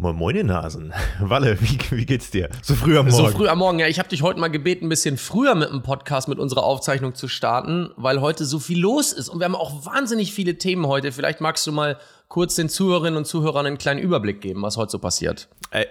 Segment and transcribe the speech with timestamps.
[0.00, 0.94] Moin, moin, Nasen.
[1.18, 2.50] Walle, wie, wie geht's dir?
[2.62, 3.36] So früh am So Morgen.
[3.36, 3.88] früh am Morgen, ja.
[3.88, 7.16] Ich habe dich heute mal gebeten, ein bisschen früher mit dem Podcast, mit unserer Aufzeichnung
[7.16, 9.28] zu starten, weil heute so viel los ist.
[9.28, 11.10] Und wir haben auch wahnsinnig viele Themen heute.
[11.10, 11.98] Vielleicht magst du mal
[12.28, 15.48] kurz den Zuhörerinnen und Zuhörern einen kleinen Überblick geben, was heute so passiert.
[15.72, 15.86] Äh,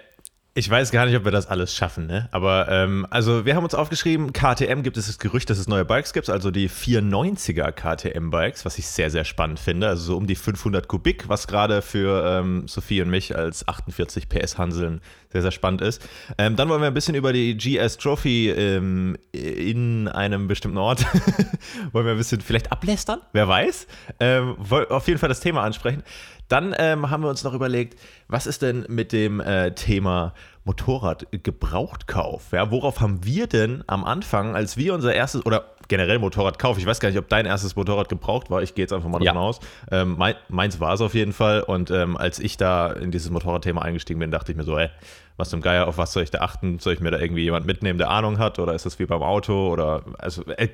[0.58, 2.28] ich weiß gar nicht, ob wir das alles schaffen, ne?
[2.32, 5.84] Aber ähm, also wir haben uns aufgeschrieben, KTM gibt es das Gerücht, dass es neue
[5.84, 9.86] Bikes gibt, also die 490er KTM-Bikes, was ich sehr, sehr spannend finde.
[9.86, 14.28] Also so um die 500 Kubik, was gerade für ähm, Sophie und mich als 48
[14.28, 15.00] PS Hanseln
[15.30, 16.04] sehr, sehr spannend ist.
[16.38, 21.06] Ähm, dann wollen wir ein bisschen über die GS Trophy ähm, in einem bestimmten Ort,
[21.92, 23.86] wollen wir ein bisschen vielleicht ablästern, wer weiß.
[24.18, 24.56] Ähm,
[24.88, 26.02] auf jeden Fall das Thema ansprechen.
[26.48, 27.98] Dann ähm, haben wir uns noch überlegt,
[28.28, 30.32] was ist denn mit dem äh, Thema
[30.64, 32.52] Motorradgebrauchtkauf?
[32.52, 36.84] Ja, worauf haben wir denn am Anfang, als wir unser erstes oder generell Motorradkauf, ich
[36.86, 39.36] weiß gar nicht, ob dein erstes Motorrad gebraucht war, ich gehe jetzt einfach mal davon
[39.36, 39.40] Ja.
[39.40, 39.60] aus.
[39.90, 43.30] Ähm, mein, meins war es auf jeden Fall und ähm, als ich da in dieses
[43.30, 44.90] Motorradthema eingestiegen bin, dachte ich mir so, ey,
[45.38, 46.78] was zum Geier, auf was soll ich da achten?
[46.78, 49.22] Soll ich mir da irgendwie jemand mitnehmen, der Ahnung hat oder ist das wie beim
[49.22, 50.68] Auto oder also äh,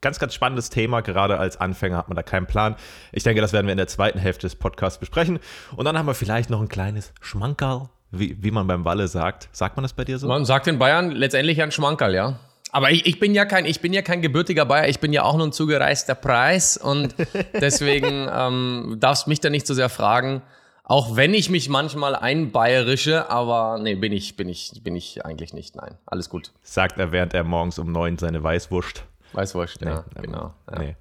[0.00, 1.00] ganz, ganz spannendes Thema.
[1.00, 2.76] Gerade als Anfänger hat man da keinen Plan.
[3.12, 5.38] Ich denke, das werden wir in der zweiten Hälfte des Podcasts besprechen.
[5.76, 9.48] Und dann haben wir vielleicht noch ein kleines Schmankerl, wie, wie man beim Walle sagt.
[9.52, 10.28] Sagt man das bei dir so?
[10.28, 12.38] Man sagt in Bayern letztendlich ein Schmankerl, ja.
[12.70, 15.22] Aber ich, ich bin ja kein, ich bin ja kein gebürtiger Bayer, ich bin ja
[15.22, 17.14] auch nur ein zugereister Preis und
[17.54, 20.42] deswegen ähm, darfst mich da nicht so sehr fragen.
[20.84, 25.52] Auch wenn ich mich manchmal einbayerische, aber nee, bin ich, bin ich, bin ich eigentlich
[25.52, 25.76] nicht.
[25.76, 26.52] Nein, alles gut.
[26.62, 29.04] Sagt er, während er morgens um neun seine Weißwurst.
[29.32, 30.54] Weiß wurscht, ja, Nee, genau.
[30.70, 30.78] Ja.
[30.78, 30.96] Nee.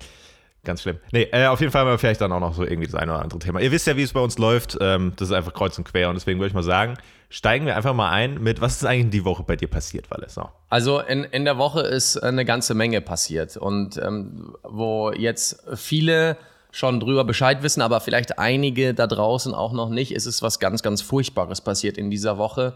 [0.67, 0.97] Ganz schlimm.
[1.13, 3.13] Nee, äh, auf jeden Fall haben wir vielleicht dann auch noch so irgendwie das eine
[3.13, 3.61] oder andere Thema.
[3.61, 4.77] Ihr wisst ja, wie es bei uns läuft.
[4.81, 6.09] Ähm, das ist einfach kreuz und quer.
[6.09, 6.95] Und deswegen würde ich mal sagen,
[7.29, 10.27] steigen wir einfach mal ein mit, was ist eigentlich die Woche bei dir passiert, Walle?
[10.29, 10.49] So.
[10.67, 16.35] Also in, in der Woche ist eine ganze Menge passiert und ähm, wo jetzt viele
[16.71, 20.59] schon drüber Bescheid wissen, aber vielleicht einige da draußen auch noch nicht, ist es was
[20.59, 22.73] ganz, ganz Furchtbares passiert in dieser Woche.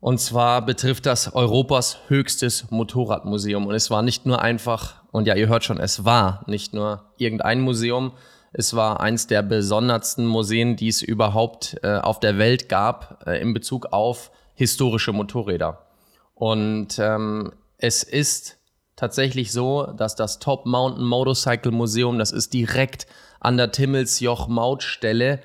[0.00, 3.66] Und zwar betrifft das Europas höchstes Motorradmuseum.
[3.66, 7.12] Und es war nicht nur einfach, und ja, ihr hört schon, es war nicht nur
[7.18, 8.12] irgendein Museum,
[8.52, 13.40] es war eins der besondersten Museen, die es überhaupt äh, auf der Welt gab äh,
[13.40, 15.86] in Bezug auf historische Motorräder.
[16.34, 18.58] Und ähm, es ist
[18.96, 23.06] tatsächlich so, dass das Top Mountain Motorcycle Museum, das ist direkt
[23.38, 25.40] an der Timmelsjoch Mautstelle,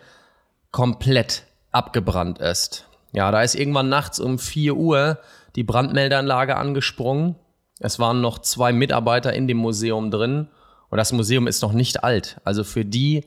[0.71, 2.87] komplett abgebrannt ist.
[3.11, 5.19] Ja, da ist irgendwann nachts um 4 Uhr
[5.55, 7.35] die Brandmeldeanlage angesprungen.
[7.79, 10.49] Es waren noch zwei Mitarbeiter in dem Museum drin
[10.89, 12.39] und das Museum ist noch nicht alt.
[12.43, 13.25] Also für die,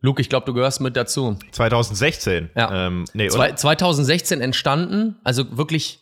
[0.00, 1.36] Luke, ich glaube, du gehörst mit dazu.
[1.52, 2.50] 2016.
[2.54, 2.86] Ja.
[2.86, 3.56] Ähm, nee, Zwei, oder?
[3.56, 6.00] 2016 entstanden, also wirklich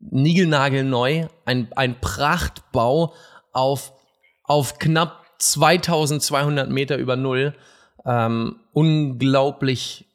[0.00, 3.14] niegelnagelneu, ein, ein Prachtbau
[3.52, 3.92] auf,
[4.44, 7.54] auf knapp 2200 Meter über Null.
[8.04, 10.07] Ähm, unglaublich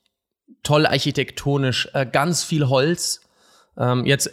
[0.64, 3.22] toll architektonisch, äh, ganz viel Holz.
[3.78, 4.32] Ähm, jetzt,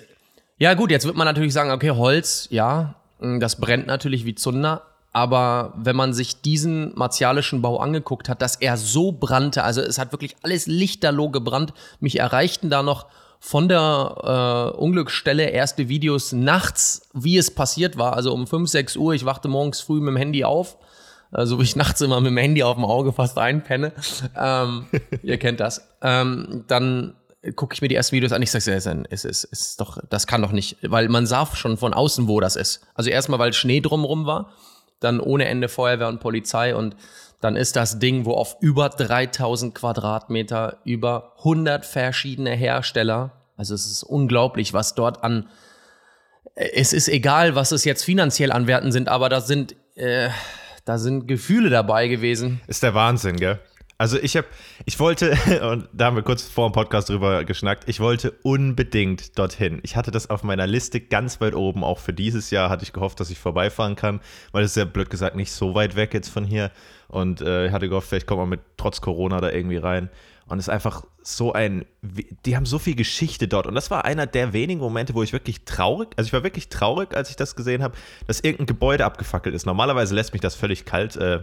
[0.58, 4.34] ja gut, jetzt wird man natürlich sagen, okay, Holz, ja, mh, das brennt natürlich wie
[4.34, 4.82] Zunder.
[5.12, 9.98] Aber wenn man sich diesen martialischen Bau angeguckt hat, dass er so brannte, also es
[9.98, 11.74] hat wirklich alles lichterloh gebrannt.
[11.98, 13.06] Mich erreichten da noch
[13.40, 18.14] von der äh, Unglücksstelle erste Videos nachts, wie es passiert war.
[18.14, 20.76] Also um 5, 6 Uhr, ich wachte morgens früh mit dem Handy auf.
[21.32, 23.92] Also wo ich nachts immer mit dem Handy auf dem Auge fast einpenne.
[24.36, 24.86] Ähm,
[25.22, 25.88] ihr kennt das.
[26.02, 27.14] Ähm, dann
[27.56, 28.42] gucke ich mir die ersten Videos an.
[28.42, 31.26] Ich sage, es ist, es ist, es ist doch, das kann doch nicht, weil man
[31.26, 32.80] sah schon von außen, wo das ist.
[32.94, 34.52] Also erstmal, weil Schnee drumrum war,
[35.00, 36.96] dann ohne Ende Feuerwehr und Polizei und
[37.40, 43.86] dann ist das Ding, wo auf über 3000 Quadratmeter über 100 verschiedene Hersteller, also es
[43.86, 45.48] ist unglaublich, was dort an,
[46.54, 50.28] es ist egal, was es jetzt finanziell an Werten sind, aber da sind, äh,
[50.84, 52.60] da sind Gefühle dabei gewesen.
[52.66, 53.58] Ist der Wahnsinn, gell?
[54.00, 54.46] Also ich habe,
[54.86, 55.36] ich wollte,
[55.70, 59.80] und da haben wir kurz vor dem Podcast drüber geschnackt, ich wollte unbedingt dorthin.
[59.82, 62.94] Ich hatte das auf meiner Liste ganz weit oben, auch für dieses Jahr hatte ich
[62.94, 64.20] gehofft, dass ich vorbeifahren kann,
[64.52, 66.70] weil es ist ja blöd gesagt nicht so weit weg jetzt von hier.
[67.08, 70.08] Und äh, ich hatte gehofft, vielleicht kommt man mit trotz Corona da irgendwie rein.
[70.46, 71.04] Und es ist einfach
[71.36, 71.84] so ein,
[72.46, 73.66] die haben so viel Geschichte dort.
[73.66, 76.68] Und das war einer der wenigen Momente, wo ich wirklich traurig, also ich war wirklich
[76.68, 77.96] traurig, als ich das gesehen habe,
[78.26, 79.66] dass irgendein Gebäude abgefackelt ist.
[79.66, 81.16] Normalerweise lässt mich das völlig kalt.
[81.16, 81.40] Äh,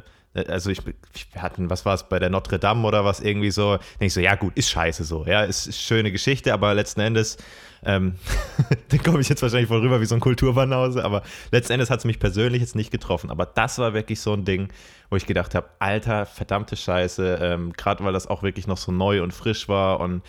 [0.47, 3.77] also ich, wir hatten, was war es, bei der Notre Dame oder was irgendwie so,
[3.93, 7.01] denke ich so, ja gut, ist scheiße so, ja, ist, ist schöne Geschichte, aber letzten
[7.01, 7.37] Endes,
[7.83, 8.15] ähm,
[8.89, 11.99] da komme ich jetzt wahrscheinlich voll rüber wie so ein Kulturbanause, aber letzten Endes hat
[11.99, 14.69] es mich persönlich jetzt nicht getroffen, aber das war wirklich so ein Ding,
[15.09, 18.91] wo ich gedacht habe, alter, verdammte Scheiße, ähm, gerade weil das auch wirklich noch so
[18.91, 20.21] neu und frisch war und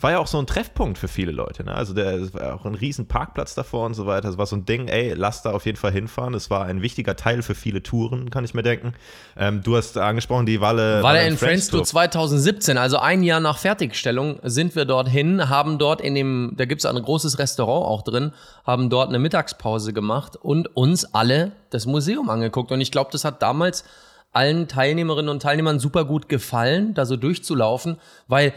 [0.00, 1.74] war ja auch so ein Treffpunkt für viele Leute, ne?
[1.74, 4.56] also der es war auch ein riesen Parkplatz davor und so weiter, es war so
[4.56, 7.54] ein Ding, ey, lass da auf jeden Fall hinfahren, es war ein wichtiger Teil für
[7.54, 8.94] viele Touren, kann ich mir denken,
[9.36, 13.58] Ähm, du hast angesprochen, die Walle, Walle in Friends Tour 2017, also ein Jahr nach
[13.58, 18.02] Fertigstellung, sind wir dorthin, haben dort in dem, da gibt es ein großes Restaurant auch
[18.02, 18.32] drin,
[18.64, 22.72] haben dort eine Mittagspause gemacht und uns alle das Museum angeguckt.
[22.72, 23.84] Und ich glaube, das hat damals
[24.32, 27.98] allen Teilnehmerinnen und Teilnehmern super gut gefallen, da so durchzulaufen,
[28.28, 28.52] weil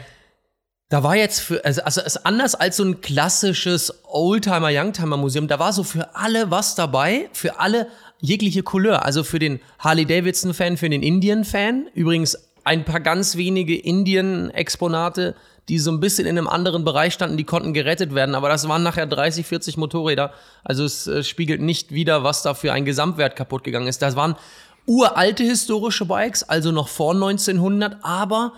[0.90, 5.48] da war jetzt für, also, also ist anders als so ein klassisches Oldtimer, Youngtimer Museum,
[5.48, 7.88] da war so für alle was dabei, für alle
[8.20, 9.04] jegliche Couleur.
[9.06, 11.88] Also für den Harley-Davidson-Fan, für den Indian-Fan.
[11.94, 15.36] Übrigens ein paar ganz wenige Indien-Exponate,
[15.70, 18.36] die so ein bisschen in einem anderen Bereich standen, die konnten gerettet werden.
[18.36, 20.34] Aber das waren nachher 30, 40 Motorräder.
[20.64, 24.02] Also es äh, spiegelt nicht wieder, was da für ein Gesamtwert kaputt gegangen ist.
[24.02, 24.36] Das waren
[24.86, 28.54] uralte historische Bikes, also noch vor 1900, aber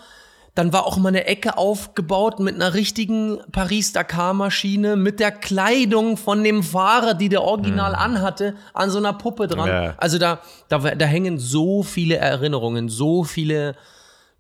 [0.58, 6.44] dann war auch mal eine Ecke aufgebaut mit einer richtigen Paris-Dakar-Maschine, mit der Kleidung von
[6.44, 7.98] dem Fahrer, die der Original mhm.
[7.98, 9.70] anhatte, an so einer Puppe dran.
[9.70, 9.94] Ja.
[9.98, 13.76] Also da, da, da hängen so viele Erinnerungen, so viele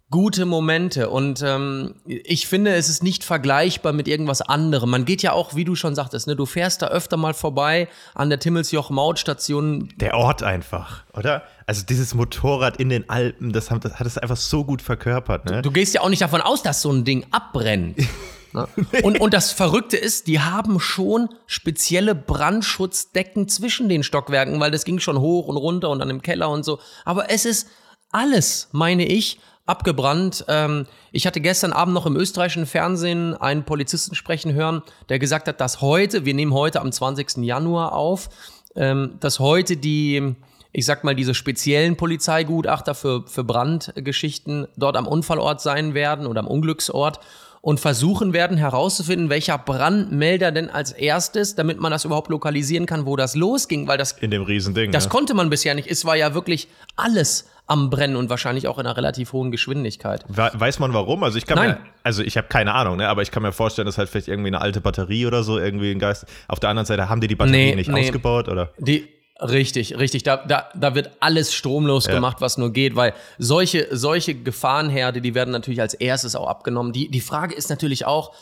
[0.09, 1.09] gute Momente.
[1.09, 4.89] Und ähm, ich finde, es ist nicht vergleichbar mit irgendwas anderem.
[4.89, 7.89] Man geht ja auch, wie du schon sagtest, ne, du fährst da öfter mal vorbei
[8.15, 9.89] an der Timmelsjoch-Mautstation.
[9.97, 11.43] Der Ort einfach, oder?
[11.69, 15.45] Also dieses Motorrad in den Alpen, das, haben, das hat es einfach so gut verkörpert.
[15.45, 15.57] Ne?
[15.57, 17.99] Du, du gehst ja auch nicht davon aus, dass so ein Ding abbrennt.
[18.53, 18.65] Ne?
[19.03, 24.85] und, und das Verrückte ist, die haben schon spezielle Brandschutzdecken zwischen den Stockwerken, weil das
[24.85, 26.79] ging schon hoch und runter und dann im Keller und so.
[27.03, 27.67] Aber es ist
[28.09, 30.45] alles, meine ich, abgebrannt.
[30.47, 35.49] Ähm, ich hatte gestern Abend noch im österreichischen Fernsehen einen Polizisten sprechen hören, der gesagt
[35.49, 37.43] hat, dass heute, wir nehmen heute am 20.
[37.43, 38.29] Januar auf,
[38.75, 40.35] ähm, dass heute die,
[40.71, 46.41] ich sag mal, diese speziellen Polizeigutachter für, für Brandgeschichten dort am Unfallort sein werden oder
[46.41, 47.19] am Unglücksort
[47.61, 53.05] und versuchen werden herauszufinden, welcher Brandmelder denn als erstes, damit man das überhaupt lokalisieren kann,
[53.05, 54.91] wo das losging, weil das in dem Riesending.
[54.91, 55.09] Das ja.
[55.09, 55.89] konnte man bisher nicht.
[55.89, 60.23] Es war ja wirklich alles am Brennen und wahrscheinlich auch in einer relativ hohen Geschwindigkeit.
[60.29, 61.23] Weiß man warum?
[61.23, 61.69] Also ich kann Nein.
[61.71, 63.09] mir, also ich habe keine Ahnung, ne?
[63.09, 65.91] aber ich kann mir vorstellen, dass halt vielleicht irgendwie eine alte Batterie oder so irgendwie
[65.91, 66.25] ein Geist.
[66.47, 68.05] Auf der anderen Seite haben die die Batterie nee, nicht nee.
[68.05, 68.71] ausgebaut oder?
[68.77, 70.23] Die Richtig, richtig.
[70.23, 72.13] Da, da, da wird alles stromlos ja.
[72.13, 76.91] gemacht, was nur geht, weil solche, solche Gefahrenherde, die werden natürlich als erstes auch abgenommen.
[76.91, 78.33] Die, die Frage ist natürlich auch,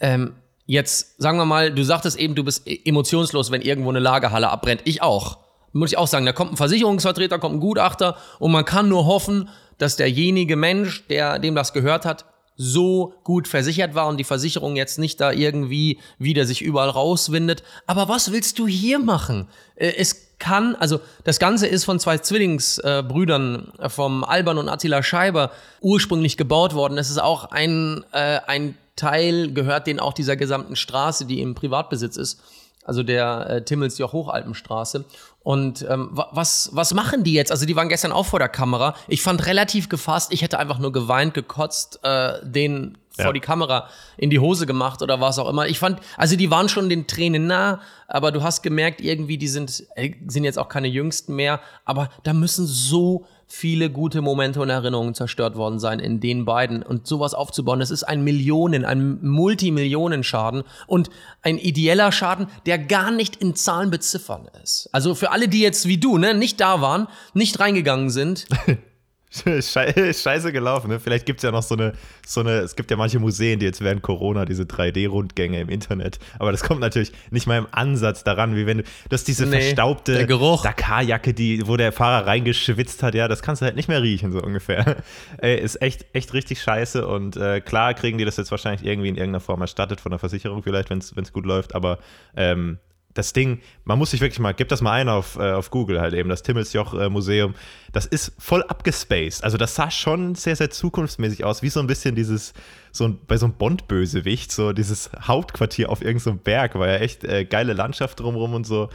[0.00, 0.32] ähm,
[0.64, 4.48] jetzt sagen wir mal, du sagtest eben, du bist e-, emotionslos, wenn irgendwo eine Lagerhalle
[4.48, 4.82] abbrennt.
[4.84, 5.38] Ich auch
[5.72, 9.06] muss ich auch sagen, da kommt ein Versicherungsvertreter, kommt ein Gutachter und man kann nur
[9.06, 9.48] hoffen,
[9.78, 12.24] dass derjenige Mensch, der dem das gehört hat,
[12.56, 17.62] so gut versichert war und die Versicherung jetzt nicht da irgendwie wieder sich überall rauswindet.
[17.86, 19.48] Aber was willst du hier machen?
[19.76, 25.04] Äh, es kann, also das Ganze ist von zwei Zwillingsbrüdern, äh, vom Alban und Attila
[25.04, 26.98] Scheiber, ursprünglich gebaut worden.
[26.98, 31.54] Es ist auch ein, äh, ein Teil, gehört denen auch dieser gesamten Straße, die im
[31.54, 32.40] Privatbesitz ist
[32.84, 35.04] also der äh, Timmelsjoch Hochalpenstraße.
[35.42, 37.50] Und ähm, was, was machen die jetzt?
[37.50, 38.94] Also die waren gestern auch vor der Kamera.
[39.08, 43.24] Ich fand relativ gefasst, ich hätte einfach nur geweint, gekotzt, äh, den ja.
[43.24, 43.88] vor die Kamera
[44.18, 45.66] in die Hose gemacht oder was auch immer.
[45.66, 49.48] Ich fand, also die waren schon den Tränen nah, aber du hast gemerkt, irgendwie, die
[49.48, 54.60] sind, äh, sind jetzt auch keine Jüngsten mehr, aber da müssen so viele gute Momente
[54.60, 56.84] und Erinnerungen zerstört worden sein in den beiden.
[56.84, 61.10] Und sowas aufzubauen, das ist ein Millionen, ein Multimillionenschaden und
[61.42, 64.88] ein ideeller Schaden, der gar nicht in Zahlen beziffern ist.
[64.92, 68.46] Also für alle, die jetzt wie du, ne, nicht da waren, nicht reingegangen sind,
[69.62, 70.98] Scheiße gelaufen, ne?
[70.98, 71.92] Vielleicht gibt es ja noch so eine,
[72.26, 76.18] so eine, es gibt ja manche Museen, die jetzt während Corona diese 3D-Rundgänge im Internet,
[76.40, 79.60] aber das kommt natürlich nicht mal im Ansatz daran, wie wenn du, hast diese nee,
[79.60, 84.02] verstaubte Dakar-Jacke, die, wo der Fahrer reingeschwitzt hat, ja, das kannst du halt nicht mehr
[84.02, 84.96] riechen, so ungefähr.
[85.38, 89.10] Ey, ist echt, echt richtig scheiße und äh, klar kriegen die das jetzt wahrscheinlich irgendwie
[89.10, 92.00] in irgendeiner Form erstattet von der Versicherung vielleicht, wenn es gut läuft, aber
[92.36, 92.78] ähm,
[93.14, 96.00] das Ding, man muss sich wirklich mal, gib das mal ein auf, äh, auf Google
[96.00, 97.54] halt eben, das Timmelsjoch-Museum.
[97.92, 99.42] das ist voll abgespaced.
[99.42, 102.52] Also das sah schon sehr, sehr zukunftsmäßig aus, wie so ein bisschen dieses,
[102.92, 106.96] so ein, bei so einem Bond-Bösewicht, so dieses Hauptquartier auf irgendeinem so Berg, war ja
[106.96, 108.88] echt äh, geile Landschaft drumherum und so.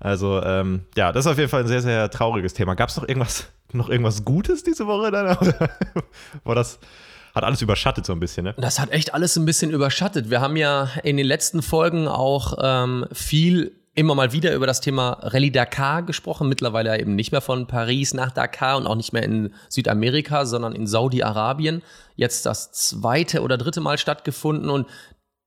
[0.00, 2.74] Also, ähm, ja, das ist auf jeden Fall ein sehr, sehr trauriges Thema.
[2.74, 5.36] Gab es noch irgendwas, noch irgendwas Gutes diese Woche dann?
[6.44, 6.80] war das
[7.34, 8.54] hat alles überschattet so ein bisschen, ne?
[8.58, 10.30] Das hat echt alles ein bisschen überschattet.
[10.30, 14.80] Wir haben ja in den letzten Folgen auch ähm, viel immer mal wieder über das
[14.80, 19.12] Thema Rallye Dakar gesprochen, mittlerweile eben nicht mehr von Paris nach Dakar und auch nicht
[19.12, 21.82] mehr in Südamerika, sondern in Saudi-Arabien.
[22.16, 24.86] Jetzt das zweite oder dritte Mal stattgefunden und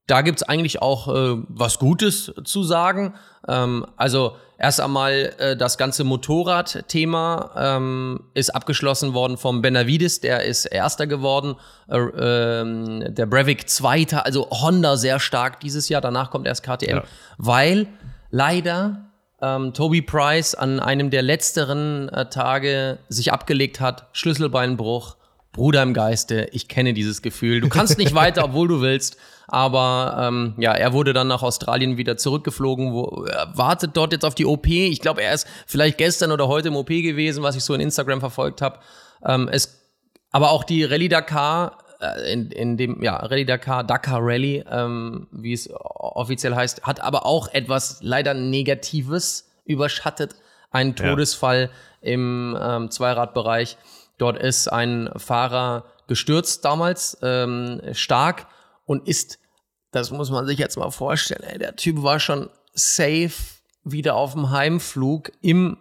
[0.07, 3.15] da gibt's eigentlich auch äh, was Gutes zu sagen.
[3.47, 10.43] Ähm, also erst einmal äh, das ganze Motorrad-Thema ähm, ist abgeschlossen worden vom Benavides, der
[10.43, 11.55] ist Erster geworden,
[11.89, 16.97] äh, äh, der Brevik Zweiter, also Honda sehr stark dieses Jahr, danach kommt erst KTM,
[16.97, 17.03] ja.
[17.37, 17.87] weil
[18.29, 19.09] leider
[19.41, 25.17] ähm, Toby Price an einem der letzteren äh, Tage sich abgelegt hat, Schlüsselbeinbruch,
[25.55, 27.61] Bruder im Geiste, ich kenne dieses Gefühl.
[27.61, 29.17] Du kannst nicht weiter, obwohl du willst.
[29.47, 34.25] Aber ähm, ja, er wurde dann nach Australien wieder zurückgeflogen, wo er wartet dort jetzt
[34.25, 34.67] auf die OP.
[34.67, 37.79] Ich glaube, er ist vielleicht gestern oder heute im OP gewesen, was ich so in
[37.79, 38.79] Instagram verfolgt habe.
[39.23, 39.81] Ähm, es,
[40.31, 45.27] aber auch die Rallye Dakar äh, in, in dem, ja, Rallye Dakar, Dakar Rallye, ähm,
[45.31, 50.35] wie es offiziell heißt, hat aber auch etwas leider Negatives überschattet.
[50.71, 51.69] Ein Todesfall
[52.01, 52.11] ja.
[52.11, 53.77] im ähm, Zweiradbereich.
[54.17, 58.47] Dort ist ein Fahrer gestürzt damals, ähm, stark
[58.85, 59.39] und ist,
[59.91, 63.33] das muss man sich jetzt mal vorstellen, ey, der Typ war schon safe
[63.83, 65.77] wieder auf dem Heimflug im,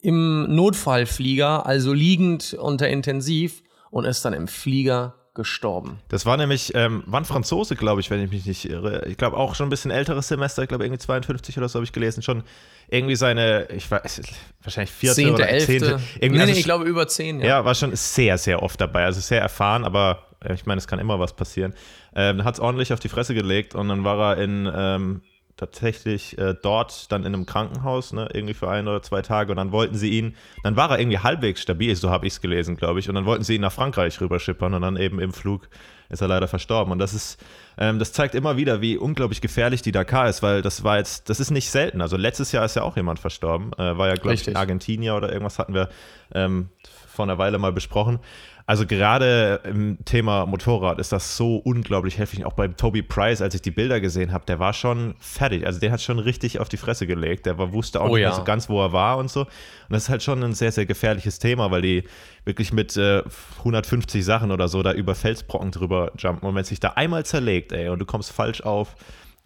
[0.00, 5.98] im Notfallflieger, also liegend unter Intensiv und ist dann im Flieger gestorben.
[6.08, 9.06] Das war nämlich, ähm, war ein Franzose, glaube ich, wenn ich mich nicht irre.
[9.06, 11.84] Ich glaube auch schon ein bisschen älteres Semester, ich glaube irgendwie 52 oder so habe
[11.84, 12.42] ich gelesen, schon
[12.88, 14.20] irgendwie seine, ich weiß,
[14.62, 15.66] wahrscheinlich vierte zehnte, oder elfte.
[15.66, 16.00] zehnte.
[16.16, 17.40] Irgendwie nee, nee, also ich glaube über zehn.
[17.40, 17.46] Ja.
[17.46, 20.86] ja, war schon sehr, sehr oft dabei, also sehr erfahren, aber äh, ich meine, es
[20.86, 21.74] kann immer was passieren.
[22.14, 25.22] Ähm, hat es ordentlich auf die Fresse gelegt und dann war er in ähm,
[25.56, 29.56] tatsächlich äh, dort dann in einem Krankenhaus, ne, irgendwie für ein oder zwei Tage und
[29.56, 32.76] dann wollten sie ihn, dann war er irgendwie halbwegs stabil, so habe ich es gelesen,
[32.76, 35.68] glaube ich, und dann wollten sie ihn nach Frankreich rüberschippern und dann eben im Flug
[36.12, 36.92] ist er leider verstorben.
[36.92, 37.42] Und das ist,
[37.78, 41.30] ähm, das zeigt immer wieder, wie unglaublich gefährlich die Dakar ist, weil das war jetzt,
[41.30, 44.14] das ist nicht selten, also letztes Jahr ist ja auch jemand verstorben, äh, war ja,
[44.14, 45.88] glaube ich, in Argentinier oder irgendwas hatten wir
[46.34, 46.68] ähm,
[47.08, 48.20] vor einer Weile mal besprochen
[48.66, 52.44] also gerade im Thema Motorrad ist das so unglaublich heftig.
[52.44, 55.66] Auch bei Toby Price, als ich die Bilder gesehen habe, der war schon fertig.
[55.66, 57.46] Also der hat schon richtig auf die Fresse gelegt.
[57.46, 58.32] Der war, wusste auch oh, nicht ja.
[58.32, 59.40] so ganz, wo er war und so.
[59.40, 59.48] Und
[59.90, 62.04] das ist halt schon ein sehr, sehr gefährliches Thema, weil die
[62.44, 63.22] wirklich mit äh,
[63.58, 66.48] 150 Sachen oder so da über Felsbrocken drüber jumpen.
[66.48, 68.94] Und wenn es sich da einmal zerlegt, ey, und du kommst falsch auf,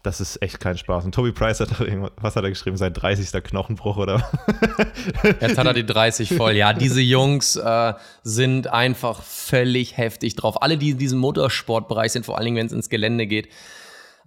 [0.07, 1.05] das ist echt kein Spaß.
[1.05, 2.77] Und Toby Price hat irgendwas, was hat er geschrieben?
[2.77, 3.43] Sein 30.
[3.43, 4.31] Knochenbruch oder?
[5.41, 6.53] Jetzt hat er die 30 voll.
[6.53, 10.63] Ja, diese Jungs äh, sind einfach völlig heftig drauf.
[10.63, 13.49] Alle, die in diesem Motorsportbereich sind, vor allen Dingen, wenn es ins Gelände geht,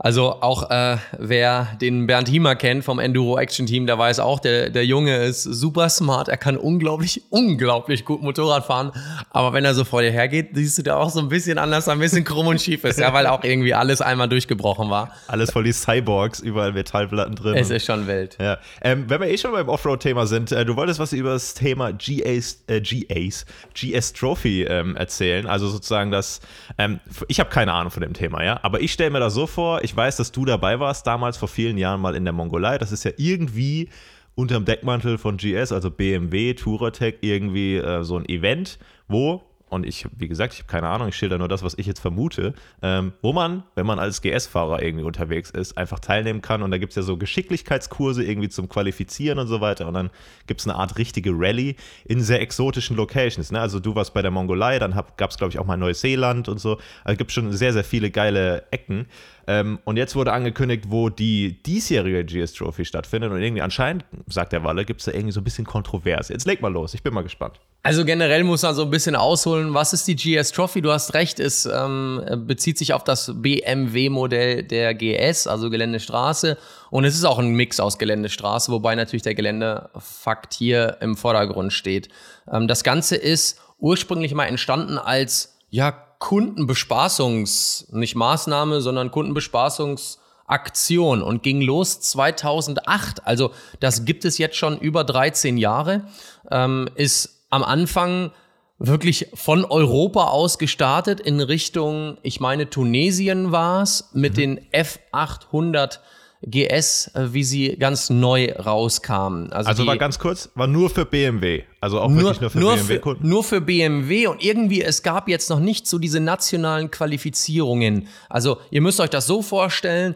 [0.01, 4.39] also auch äh, wer den Bernd Hiemer kennt vom Enduro Action Team, der weiß auch,
[4.39, 8.93] der, der Junge ist super smart, er kann unglaublich, unglaublich gut Motorrad fahren.
[9.31, 11.89] Aber wenn er so vor dir hergeht, siehst du da auch so ein bisschen anders,
[11.89, 15.11] ein bisschen krumm und schief ist, ja, weil auch irgendwie alles einmal durchgebrochen war.
[15.27, 17.55] Alles voll die Cyborgs, überall Metallplatten drin.
[17.55, 18.37] Es ist schon wild.
[18.39, 18.57] Ja.
[18.81, 21.91] Ähm, wenn wir eh schon beim Offroad-Thema sind, äh, du wolltest was über das Thema
[21.91, 25.45] GAs, äh, GAs, GS Trophy ähm, erzählen.
[25.45, 26.39] Also sozusagen das,
[26.77, 29.45] ähm, ich habe keine Ahnung von dem Thema, ja, aber ich stelle mir das so
[29.45, 32.77] vor, ich weiß, dass du dabei warst, damals vor vielen Jahren mal in der Mongolei.
[32.77, 33.89] Das ist ja irgendwie
[34.35, 38.77] unterm Deckmantel von GS, also BMW, Touratech, irgendwie äh, so ein Event,
[39.07, 41.85] wo und ich, wie gesagt, ich habe keine Ahnung, ich schilder nur das, was ich
[41.85, 46.63] jetzt vermute, ähm, wo man, wenn man als GS-Fahrer irgendwie unterwegs ist, einfach teilnehmen kann.
[46.63, 49.87] Und da gibt es ja so Geschicklichkeitskurse irgendwie zum Qualifizieren und so weiter.
[49.87, 50.09] Und dann
[50.47, 53.51] gibt es eine Art richtige Rallye in sehr exotischen Locations.
[53.51, 53.59] Ne?
[53.59, 56.59] Also du warst bei der Mongolei, dann gab es, glaube ich, auch mal Neuseeland und
[56.59, 56.79] so.
[57.03, 59.05] Also gibt schon sehr, sehr viele geile Ecken.
[59.47, 63.31] Ähm, und jetzt wurde angekündigt, wo die diesjährige GS Trophy stattfindet.
[63.31, 66.33] Und irgendwie anscheinend, sagt der Walle, gibt es da irgendwie so ein bisschen Kontroverse.
[66.33, 67.59] Jetzt leg mal los, ich bin mal gespannt.
[67.81, 70.81] Also generell muss man so ein bisschen ausholen, was ist die GS Trophy?
[70.81, 76.57] Du hast recht, es ähm, bezieht sich auf das BMW-Modell der GS, also Geländestraße.
[76.91, 81.71] Und es ist auch ein Mix aus Geländestraße, wobei natürlich der Geländefakt hier im Vordergrund
[81.71, 82.09] steht.
[82.51, 91.43] Ähm, das Ganze ist ursprünglich mal entstanden als ja Kundenbespaßungs, nicht Maßnahme, sondern Kundenbespaßungsaktion und
[91.43, 93.25] ging los 2008.
[93.25, 96.03] Also das gibt es jetzt schon über 13 Jahre.
[96.51, 98.31] Ähm, ist am Anfang
[98.79, 104.37] wirklich von Europa aus gestartet in Richtung, ich meine, Tunesien war es, mit mhm.
[104.37, 105.99] den F800
[106.41, 109.51] GS, äh, wie sie ganz neu rauskamen.
[109.51, 111.63] Also, also war ganz kurz, war nur für BMW.
[111.81, 113.27] Also auch nur, wirklich nur für BMW-Kunden.
[113.27, 118.07] Nur für BMW und irgendwie, es gab jetzt noch nicht so diese nationalen Qualifizierungen.
[118.29, 120.15] Also ihr müsst euch das so vorstellen,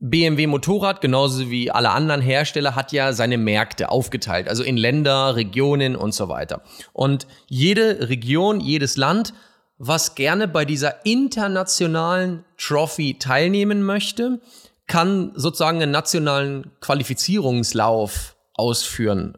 [0.00, 5.34] BMW Motorrad, genauso wie alle anderen Hersteller, hat ja seine Märkte aufgeteilt, also in Länder,
[5.34, 6.62] Regionen und so weiter.
[6.92, 9.34] Und jede Region, jedes Land,
[9.78, 14.40] was gerne bei dieser internationalen Trophy teilnehmen möchte,
[14.86, 19.36] kann sozusagen einen nationalen Qualifizierungslauf ausführen.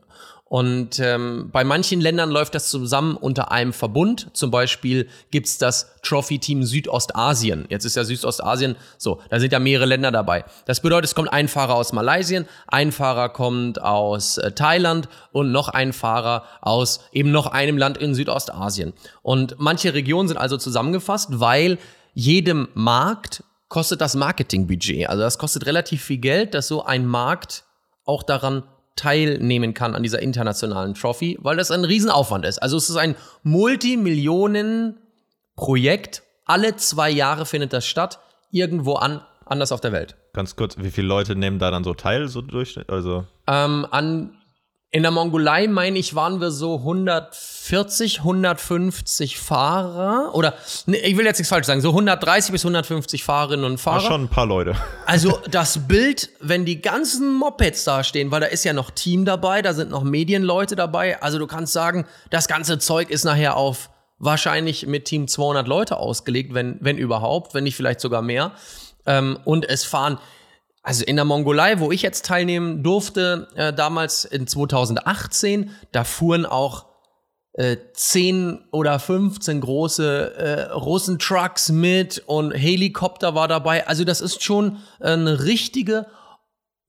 [0.50, 4.30] Und ähm, bei manchen Ländern läuft das zusammen unter einem Verbund.
[4.32, 7.66] Zum Beispiel gibt's das Trophy-Team Südostasien.
[7.68, 10.44] Jetzt ist ja Südostasien so, da sind ja mehrere Länder dabei.
[10.66, 15.52] Das bedeutet, es kommt ein Fahrer aus Malaysia, ein Fahrer kommt aus äh, Thailand und
[15.52, 18.92] noch ein Fahrer aus eben noch einem Land in Südostasien.
[19.22, 21.78] Und manche Regionen sind also zusammengefasst, weil
[22.12, 25.10] jedem Markt kostet das Marketingbudget.
[25.10, 27.62] Also das kostet relativ viel Geld, dass so ein Markt
[28.04, 28.64] auch daran
[29.00, 32.62] teilnehmen kann an dieser internationalen Trophy, weil das ein Riesenaufwand ist.
[32.62, 36.22] Also es ist ein Multimillionen-Projekt.
[36.44, 40.16] Alle zwei Jahre findet das statt, irgendwo an, anders auf der Welt.
[40.34, 42.78] Ganz kurz, wie viele Leute nehmen da dann so teil, so durch?
[42.88, 44.36] Also Ähm, an,
[44.92, 50.34] in der Mongolei, meine ich, waren wir so 140, 150 Fahrer.
[50.34, 50.54] Oder,
[50.86, 54.00] nee, ich will jetzt nichts falsch sagen, so 130 bis 150 Fahrerinnen und war Fahrer.
[54.00, 54.74] schon ein paar Leute.
[55.06, 59.24] Also das Bild, wenn die ganzen Mopeds da stehen, weil da ist ja noch Team
[59.24, 61.22] dabei, da sind noch Medienleute dabei.
[61.22, 65.98] Also du kannst sagen, das ganze Zeug ist nachher auf wahrscheinlich mit Team 200 Leute
[65.98, 68.52] ausgelegt, wenn, wenn überhaupt, wenn nicht vielleicht sogar mehr.
[69.06, 70.18] Ähm, und es fahren,
[70.82, 76.46] also in der Mongolei, wo ich jetzt teilnehmen durfte, äh, damals in 2018, da fuhren
[76.46, 76.86] auch
[77.52, 83.86] äh, 10 oder 15 große äh, Russen-Trucks mit und Helikopter war dabei.
[83.86, 86.06] Also das ist schon eine richtige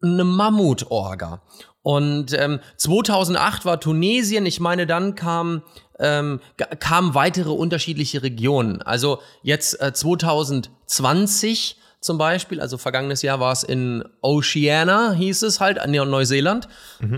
[0.04, 1.42] eine Mammutorga.
[1.84, 4.46] Und ähm, 2008 war Tunesien.
[4.46, 5.64] Ich meine, dann kam
[6.00, 6.40] ähm,
[6.80, 8.82] kamen weitere unterschiedliche Regionen.
[8.82, 15.60] Also jetzt äh, 2020 zum Beispiel, also vergangenes Jahr war es in Oceania, hieß es
[15.60, 16.68] halt, in Neuseeland,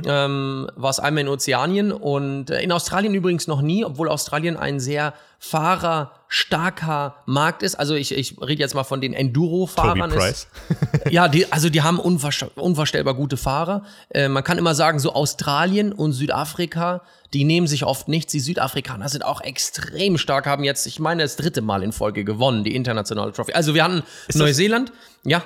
[0.05, 4.57] ähm, war es einmal in Ozeanien und äh, in Australien übrigens noch nie, obwohl Australien
[4.57, 7.75] ein sehr fahrerstarker Markt ist.
[7.75, 10.13] Also ich, ich rede jetzt mal von den Enduro-Fahrern.
[11.09, 13.83] ja, die, also die haben unvorstellbar gute Fahrer.
[14.09, 18.31] Äh, man kann immer sagen, so Australien und Südafrika, die nehmen sich oft nichts.
[18.31, 22.23] Die Südafrikaner sind auch extrem stark, haben jetzt, ich meine, das dritte Mal in Folge
[22.23, 23.53] gewonnen, die internationale Trophy.
[23.53, 24.91] Also wir hatten das- Neuseeland,
[25.23, 25.43] ja,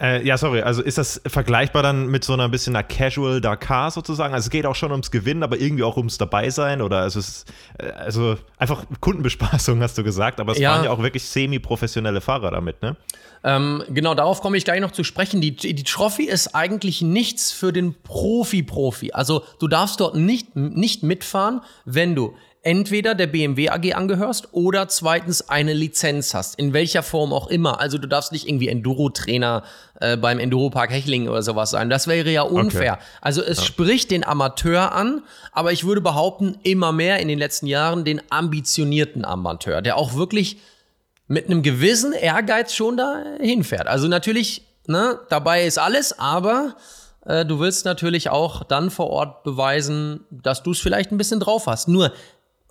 [0.00, 3.90] Äh, ja, sorry, also ist das vergleichbar dann mit so einer bisschen einer Casual Dakar
[3.90, 4.32] sozusagen?
[4.32, 7.28] Also es geht auch schon ums Gewinnen, aber irgendwie auch ums Dabeisein oder also es
[7.28, 10.70] ist äh, also einfach Kundenbespaßung, hast du gesagt, aber es Ja.
[10.76, 12.94] waren ja auch wirklich semi-professionelle Fahrer damit, ne?
[13.44, 15.40] Ähm, genau, darauf komme ich gleich noch zu sprechen.
[15.40, 19.12] Die, die Trophy ist eigentlich nichts für den Profi-Profi.
[19.12, 24.88] Also du darfst dort nicht, nicht mitfahren, wenn du entweder der BMW AG angehörst oder
[24.88, 27.80] zweitens eine Lizenz hast, in welcher Form auch immer.
[27.80, 29.62] Also du darfst nicht irgendwie Enduro-Trainer
[30.00, 31.88] äh, beim Enduro-Park Hechlingen oder sowas sein.
[31.88, 32.98] Das wäre ja unfair.
[33.20, 35.22] Also es spricht den Amateur an,
[35.52, 40.14] aber ich würde behaupten, immer mehr in den letzten Jahren den ambitionierten Amateur, der auch
[40.14, 40.58] wirklich
[41.28, 43.86] mit einem gewissen Ehrgeiz schon da hinfährt.
[43.86, 46.74] Also natürlich, ne, dabei ist alles, aber
[47.24, 51.38] äh, du willst natürlich auch dann vor Ort beweisen, dass du es vielleicht ein bisschen
[51.38, 51.86] drauf hast.
[51.86, 52.12] Nur,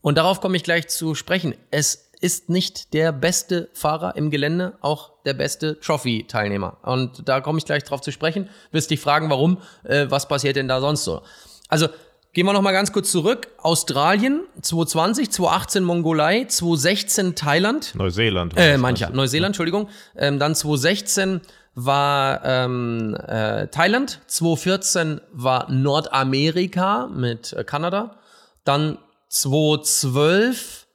[0.02, 4.74] und darauf komme ich gleich zu sprechen, es ist nicht der beste Fahrer im Gelände,
[4.82, 6.78] auch der beste Trophy-Teilnehmer.
[6.82, 8.50] Und da komme ich gleich drauf zu sprechen.
[8.72, 11.22] Wirst dich fragen, warum, äh, was passiert denn da sonst so?
[11.70, 11.90] Also,
[12.38, 13.48] Gehen wir noch mal ganz kurz zurück.
[13.58, 17.96] Australien 2020, 2018 Mongolei, 2016 Thailand.
[17.96, 18.54] Neuseeland.
[18.56, 19.10] Äh, mancher.
[19.10, 19.90] Neuseeland, Entschuldigung.
[20.16, 21.42] Ähm, dann 2016
[21.74, 24.22] war ähm, äh, Thailand.
[24.28, 28.20] 2014 war Nordamerika mit äh, Kanada.
[28.64, 30.86] Dann 2012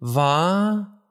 [0.00, 1.02] war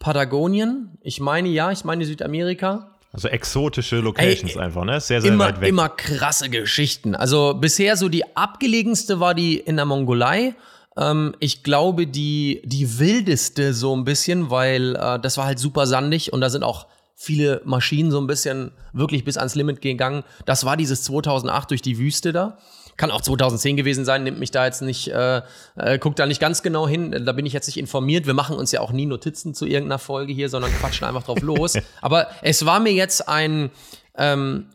[0.00, 0.98] Patagonien.
[1.02, 2.91] Ich meine, ja, ich meine Südamerika.
[3.12, 4.98] Also exotische Locations Ey, einfach, ne?
[5.00, 5.68] Sehr, sehr Immer, weit weg.
[5.68, 7.14] immer krasse Geschichten.
[7.14, 10.54] Also bisher so die abgelegenste war die in der Mongolei.
[10.96, 15.86] Ähm, ich glaube, die, die wildeste so ein bisschen, weil äh, das war halt super
[15.86, 20.24] sandig und da sind auch viele Maschinen so ein bisschen wirklich bis ans Limit gegangen.
[20.46, 22.58] Das war dieses 2008 durch die Wüste da.
[22.96, 25.42] Kann auch 2010 gewesen sein, nimmt mich da jetzt nicht, äh,
[25.76, 28.26] äh, guckt da nicht ganz genau hin, da bin ich jetzt nicht informiert.
[28.26, 31.40] Wir machen uns ja auch nie Notizen zu irgendeiner Folge hier, sondern quatschen einfach drauf
[31.40, 31.74] los.
[32.02, 33.70] Aber es war mir jetzt ein,
[34.16, 34.66] ähm,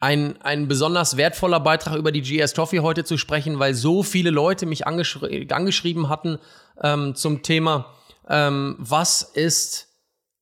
[0.00, 4.30] ein, ein besonders wertvoller Beitrag über die GS Trophy heute zu sprechen, weil so viele
[4.30, 6.38] Leute mich angeschri angeschrieben hatten
[6.82, 7.94] ähm, zum Thema,
[8.28, 9.88] ähm, was ist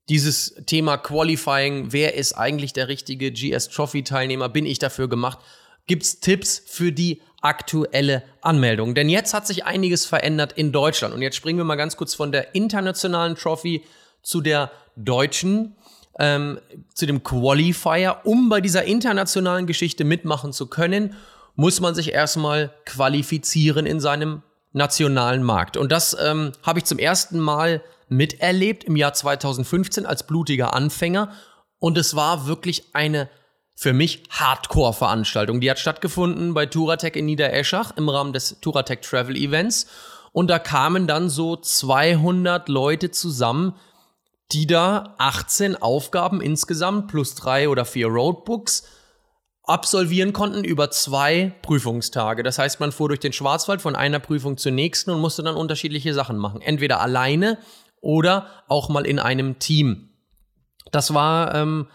[0.08, 5.38] dieses Thema Qualifying, wer ist eigentlich der richtige GS Trophy Teilnehmer, bin ich dafür gemacht?
[5.90, 8.94] Gibt's Tipps für die aktuelle Anmeldung?
[8.94, 12.14] Denn jetzt hat sich einiges verändert in Deutschland und jetzt springen wir mal ganz kurz
[12.14, 13.82] von der internationalen Trophy
[14.22, 15.74] zu der deutschen
[16.20, 16.60] ähm,
[16.94, 21.16] zu dem Qualifier, um bei dieser internationalen Geschichte mitmachen zu können,
[21.56, 25.76] muss man sich erstmal qualifizieren in seinem nationalen Markt.
[25.76, 31.32] Und das ähm, habe ich zum ersten Mal miterlebt im Jahr 2015 als blutiger Anfänger.
[31.80, 33.28] Und es war wirklich eine
[33.80, 35.62] für mich Hardcore-Veranstaltung.
[35.62, 39.86] Die hat stattgefunden bei Touratec in Niedereschach im Rahmen des Touratec Travel Events.
[40.32, 43.74] Und da kamen dann so 200 Leute zusammen,
[44.52, 48.86] die da 18 Aufgaben insgesamt plus drei oder vier Roadbooks
[49.62, 52.42] absolvieren konnten über zwei Prüfungstage.
[52.42, 55.56] Das heißt, man fuhr durch den Schwarzwald von einer Prüfung zur nächsten und musste dann
[55.56, 56.60] unterschiedliche Sachen machen.
[56.60, 57.56] Entweder alleine
[58.02, 60.10] oder auch mal in einem Team.
[60.92, 61.86] Das war ähm,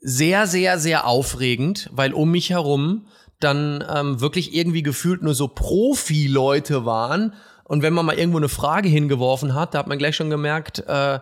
[0.00, 3.06] sehr, sehr, sehr aufregend, weil um mich herum
[3.40, 7.34] dann ähm, wirklich irgendwie gefühlt nur so Profi-Leute waren.
[7.64, 10.80] Und wenn man mal irgendwo eine Frage hingeworfen hat, da hat man gleich schon gemerkt,
[10.86, 11.20] äh,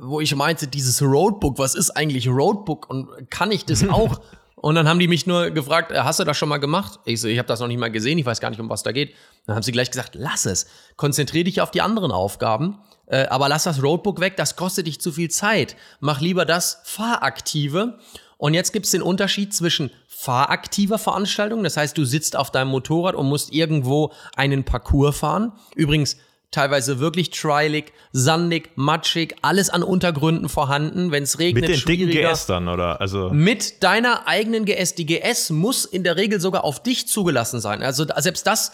[0.00, 4.20] wo ich meinte, dieses Roadbook, was ist eigentlich Roadbook und kann ich das auch?
[4.56, 7.00] und dann haben die mich nur gefragt, äh, hast du das schon mal gemacht?
[7.04, 8.82] Ich so, ich habe das noch nicht mal gesehen, ich weiß gar nicht, um was
[8.82, 9.14] da geht.
[9.46, 13.48] Dann haben sie gleich gesagt, lass es, konzentriere dich auf die anderen Aufgaben, äh, aber
[13.48, 15.76] lass das Roadbook weg, das kostet dich zu viel Zeit.
[16.00, 17.98] Mach lieber das Fahraktive.
[18.38, 22.68] Und jetzt gibt es den Unterschied zwischen fahraktiver Veranstaltung, das heißt, du sitzt auf deinem
[22.68, 25.52] Motorrad und musst irgendwo einen Parcours fahren.
[25.74, 26.16] Übrigens,
[26.52, 31.68] teilweise wirklich trialig, sandig, matschig, alles an Untergründen vorhanden, wenn es regnet.
[31.68, 33.00] Mit den dicken GS dann, oder?
[33.00, 34.94] Also mit deiner eigenen GS.
[34.94, 37.82] Die GS muss in der Regel sogar auf dich zugelassen sein.
[37.82, 38.72] Also selbst das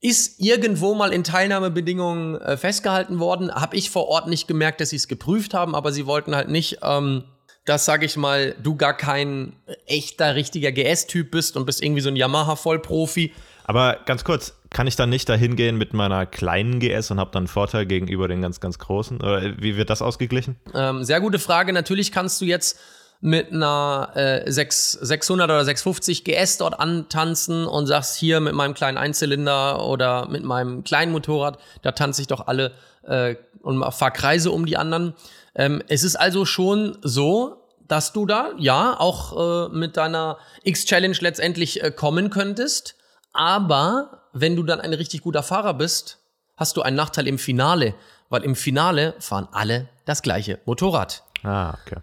[0.00, 3.54] ist irgendwo mal in Teilnahmebedingungen äh, festgehalten worden.
[3.54, 6.48] Habe ich vor Ort nicht gemerkt, dass sie es geprüft haben, aber sie wollten halt
[6.48, 7.24] nicht, ähm,
[7.66, 9.52] dass, sag ich mal, du gar kein
[9.86, 13.32] echter, richtiger GS-Typ bist und bist irgendwie so ein Yamaha-Vollprofi.
[13.64, 17.30] Aber ganz kurz, kann ich dann nicht dahin gehen mit meiner kleinen GS und habe
[17.32, 19.18] dann einen Vorteil gegenüber den ganz, ganz großen?
[19.18, 20.56] Oder wie wird das ausgeglichen?
[20.74, 21.72] Ähm, sehr gute Frage.
[21.72, 22.78] Natürlich kannst du jetzt
[23.20, 28.74] mit einer äh, 6, 600 oder 650 GS dort antanzen und sagst hier mit meinem
[28.74, 34.10] kleinen Einzylinder oder mit meinem kleinen Motorrad, da tanze ich doch alle äh, und fahr
[34.10, 35.14] Kreise um die anderen.
[35.54, 41.16] Ähm, es ist also schon so, dass du da ja auch äh, mit deiner X-Challenge
[41.20, 42.96] letztendlich äh, kommen könntest.
[43.32, 46.18] Aber wenn du dann ein richtig guter Fahrer bist,
[46.56, 47.94] hast du einen Nachteil im Finale,
[48.28, 51.24] weil im Finale fahren alle das gleiche Motorrad.
[51.42, 52.00] Ah, okay.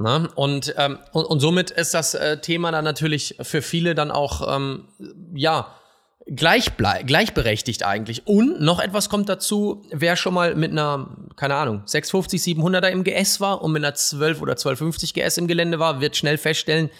[0.00, 4.12] Na, und, ähm, und, und somit ist das äh, Thema dann natürlich für viele dann
[4.12, 4.84] auch, ähm,
[5.34, 5.74] ja,
[6.24, 8.24] gleich gleichberechtigt eigentlich.
[8.28, 13.02] Und noch etwas kommt dazu, wer schon mal mit einer, keine Ahnung, 650, 700er im
[13.02, 16.90] GS war und mit einer 12 oder 1250 GS im Gelände war, wird schnell feststellen,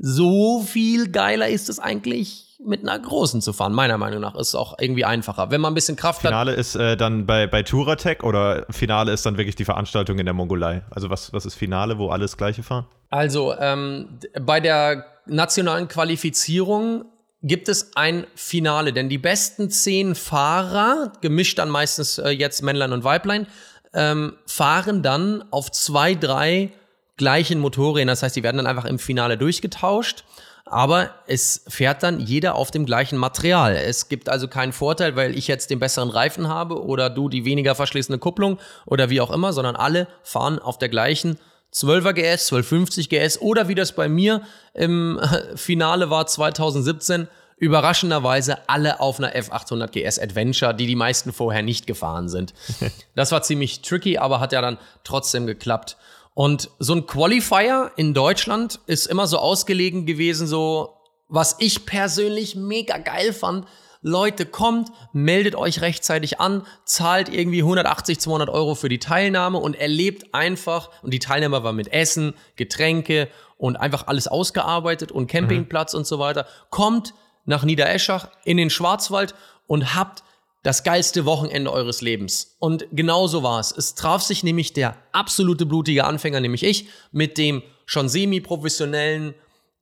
[0.00, 3.72] so viel geiler ist es eigentlich mit einer großen zu fahren.
[3.72, 5.50] Meiner Meinung nach ist es auch irgendwie einfacher.
[5.50, 6.56] Wenn man ein bisschen Kraft Finale hat.
[6.56, 10.26] Finale ist äh, dann bei, bei Touratec oder Finale ist dann wirklich die Veranstaltung in
[10.26, 10.82] der Mongolei?
[10.90, 12.86] Also was, was ist Finale, wo alles Gleiche fahren?
[13.10, 17.04] Also ähm, bei der nationalen Qualifizierung
[17.42, 22.92] gibt es ein Finale, denn die besten zehn Fahrer, gemischt dann meistens äh, jetzt Männlein
[22.92, 23.46] und Weiblein,
[23.94, 26.70] ähm, fahren dann auf zwei, drei
[27.16, 28.08] gleichen Motorrädern.
[28.08, 30.24] Das heißt, die werden dann einfach im Finale durchgetauscht.
[30.64, 33.74] Aber es fährt dann jeder auf dem gleichen Material.
[33.74, 37.44] Es gibt also keinen Vorteil, weil ich jetzt den besseren Reifen habe oder du die
[37.44, 41.38] weniger verschließende Kupplung oder wie auch immer, sondern alle fahren auf der gleichen
[41.74, 44.42] 12er GS, 1250 GS oder wie das bei mir
[44.74, 45.20] im
[45.56, 51.86] Finale war 2017, überraschenderweise alle auf einer F800 GS Adventure, die die meisten vorher nicht
[51.86, 52.54] gefahren sind.
[53.14, 55.96] Das war ziemlich tricky, aber hat ja dann trotzdem geklappt.
[56.34, 60.96] Und so ein Qualifier in Deutschland ist immer so ausgelegen gewesen, so
[61.28, 63.66] was ich persönlich mega geil fand,
[64.04, 69.76] Leute, kommt, meldet euch rechtzeitig an, zahlt irgendwie 180, 200 Euro für die Teilnahme und
[69.76, 75.92] erlebt einfach, und die Teilnahme war mit Essen, Getränke und einfach alles ausgearbeitet und Campingplatz
[75.92, 75.98] mhm.
[75.98, 76.46] und so weiter.
[76.70, 77.14] Kommt
[77.44, 79.36] nach Niedereschach in den Schwarzwald
[79.68, 80.24] und habt
[80.62, 82.56] das geilste Wochenende eures Lebens.
[82.58, 83.72] Und genau so war es.
[83.72, 89.34] Es traf sich nämlich der absolute blutige Anfänger, nämlich ich, mit dem schon semi-professionellen,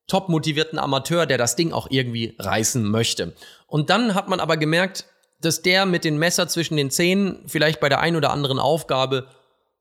[0.07, 3.35] top motivierten Amateur, der das Ding auch irgendwie reißen möchte.
[3.67, 5.07] Und dann hat man aber gemerkt,
[5.41, 9.29] dass der mit den Messer zwischen den Zähnen vielleicht bei der einen oder anderen Aufgabe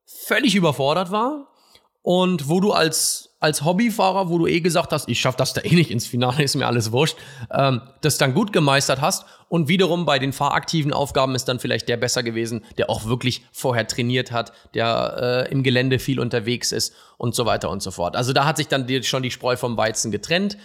[0.06, 1.49] völlig überfordert war
[2.10, 5.62] und wo du als als Hobbyfahrer, wo du eh gesagt hast, ich schaff das da
[5.62, 7.16] eh nicht ins Finale, ist mir alles wurscht,
[7.52, 11.88] ähm, das dann gut gemeistert hast und wiederum bei den fahraktiven Aufgaben ist dann vielleicht
[11.88, 16.72] der besser gewesen, der auch wirklich vorher trainiert hat, der äh, im Gelände viel unterwegs
[16.72, 18.16] ist und so weiter und so fort.
[18.16, 20.58] Also da hat sich dann die, schon die Spreu vom Weizen getrennt.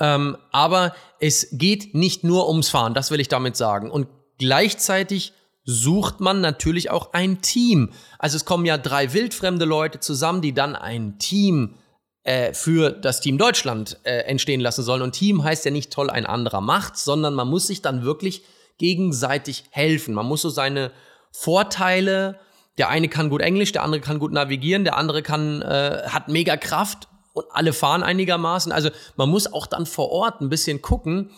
[0.00, 3.92] Ähm, aber es geht nicht nur ums Fahren, das will ich damit sagen.
[3.92, 5.34] Und gleichzeitig
[5.70, 7.90] sucht man natürlich auch ein Team.
[8.18, 11.76] Also es kommen ja drei wildfremde Leute zusammen, die dann ein Team
[12.24, 15.02] äh, für das Team Deutschland äh, entstehen lassen sollen.
[15.02, 18.42] Und Team heißt ja nicht toll ein anderer macht, sondern man muss sich dann wirklich
[18.78, 20.14] gegenseitig helfen.
[20.14, 20.90] Man muss so seine
[21.30, 22.40] Vorteile,
[22.78, 26.28] der eine kann gut Englisch, der andere kann gut navigieren, der andere kann, äh, hat
[26.28, 28.72] mega Kraft und alle fahren einigermaßen.
[28.72, 31.30] Also man muss auch dann vor Ort ein bisschen gucken,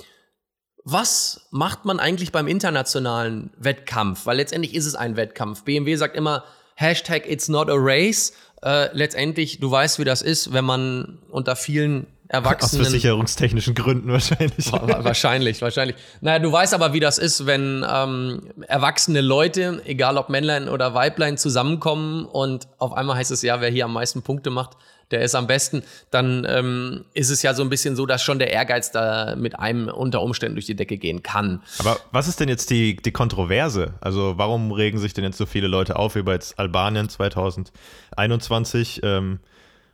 [0.85, 4.27] was macht man eigentlich beim internationalen Wettkampf?
[4.27, 5.62] Weil letztendlich ist es ein Wettkampf.
[5.64, 8.33] BMW sagt immer, Hashtag It's not a race.
[8.62, 12.83] Äh, letztendlich, du weißt, wie das ist, wenn man unter vielen erwachsenen.
[12.83, 14.73] Aus versicherungstechnischen Gründen wahrscheinlich.
[14.73, 15.97] wahrscheinlich, wahrscheinlich.
[16.21, 20.95] Naja, du weißt aber, wie das ist, wenn ähm, erwachsene Leute, egal ob Männlein oder
[20.95, 24.77] Weiblein, zusammenkommen und auf einmal heißt es ja, wer hier am meisten Punkte macht,
[25.12, 28.38] der ist am besten, dann ähm, ist es ja so ein bisschen so, dass schon
[28.38, 31.62] der Ehrgeiz da mit einem unter Umständen durch die Decke gehen kann.
[31.79, 33.94] Aber was ist denn jetzt die, die Kontroverse?
[34.01, 39.01] Also warum regen sich denn jetzt so viele Leute auf über jetzt Albanien 2021?
[39.03, 39.40] Ähm,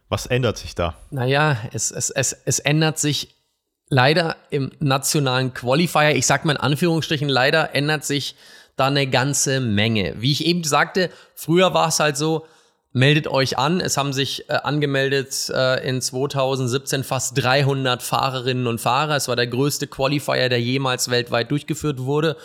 [0.08, 0.94] was ändert sich da?
[1.10, 3.34] Naja, es, es, es, es ändert sich
[3.90, 6.16] leider im nationalen Qualifier.
[6.16, 8.36] Ich sag mal in Anführungsstrichen, leider ändert sich
[8.76, 10.14] da eine ganze Menge.
[10.18, 12.46] Wie ich eben sagte, früher war es halt so,
[12.98, 13.80] meldet euch an.
[13.80, 19.16] Es haben sich äh, angemeldet äh, in 2017 fast 300 Fahrerinnen und Fahrer.
[19.16, 22.36] Es war der größte Qualifier, der jemals weltweit durchgeführt wurde.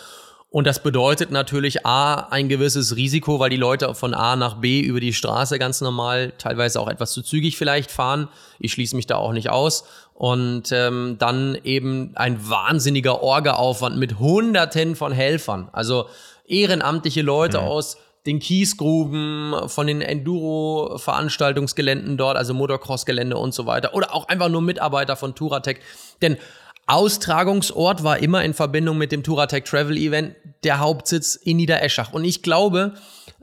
[0.50, 4.80] Und das bedeutet natürlich A, ein gewisses Risiko, weil die Leute von A nach B
[4.80, 8.28] über die Straße ganz normal, teilweise auch etwas zu zügig vielleicht fahren.
[8.60, 9.84] Ich schließe mich da auch nicht aus.
[10.14, 15.68] Und ähm, dann eben ein wahnsinniger Orga-Aufwand mit Hunderten von Helfern.
[15.72, 16.06] Also
[16.46, 17.64] ehrenamtliche Leute mhm.
[17.64, 23.94] aus den Kiesgruben, von den Enduro-Veranstaltungsgeländen dort, also Motocross-Gelände und so weiter.
[23.94, 25.80] Oder auch einfach nur Mitarbeiter von Touratec.
[26.22, 26.38] Denn
[26.86, 30.34] Austragungsort war immer in Verbindung mit dem Touratec Travel Event
[30.64, 32.12] der Hauptsitz in Niedereschach.
[32.12, 32.94] Und ich glaube,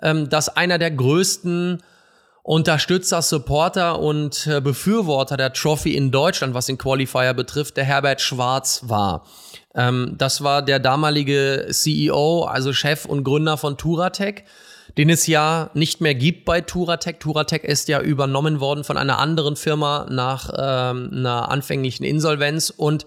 [0.01, 1.81] ähm, dass einer der größten
[2.43, 8.19] Unterstützer, Supporter und äh, Befürworter der Trophy in Deutschland, was den Qualifier betrifft, der Herbert
[8.19, 9.27] Schwarz war.
[9.75, 14.43] Ähm, das war der damalige CEO, also Chef und Gründer von Touratec
[14.97, 17.19] den es ja nicht mehr gibt bei Touratec.
[17.19, 23.05] Touratec ist ja übernommen worden von einer anderen Firma nach ähm, einer anfänglichen Insolvenz und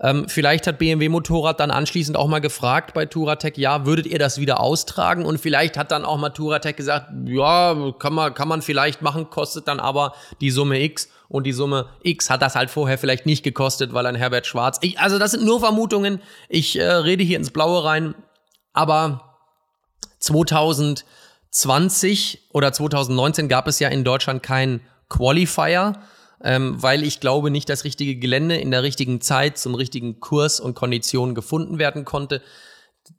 [0.00, 4.18] ähm, vielleicht hat BMW Motorrad dann anschließend auch mal gefragt bei Touratec, ja, würdet ihr
[4.18, 5.24] das wieder austragen?
[5.24, 9.30] Und vielleicht hat dann auch mal Touratec gesagt, ja, kann man, kann man vielleicht machen,
[9.30, 11.08] kostet dann aber die Summe X.
[11.28, 14.78] Und die Summe X hat das halt vorher vielleicht nicht gekostet, weil ein Herbert Schwarz.
[14.82, 16.20] Ich, also das sind nur Vermutungen.
[16.48, 18.14] Ich äh, rede hier ins Blaue rein.
[18.72, 19.36] Aber
[21.54, 25.94] 2020 oder 2019 gab es ja in Deutschland keinen Qualifier
[26.44, 30.60] ähm, weil ich glaube nicht das richtige Gelände in der richtigen Zeit zum richtigen Kurs
[30.60, 32.42] und Konditionen gefunden werden konnte.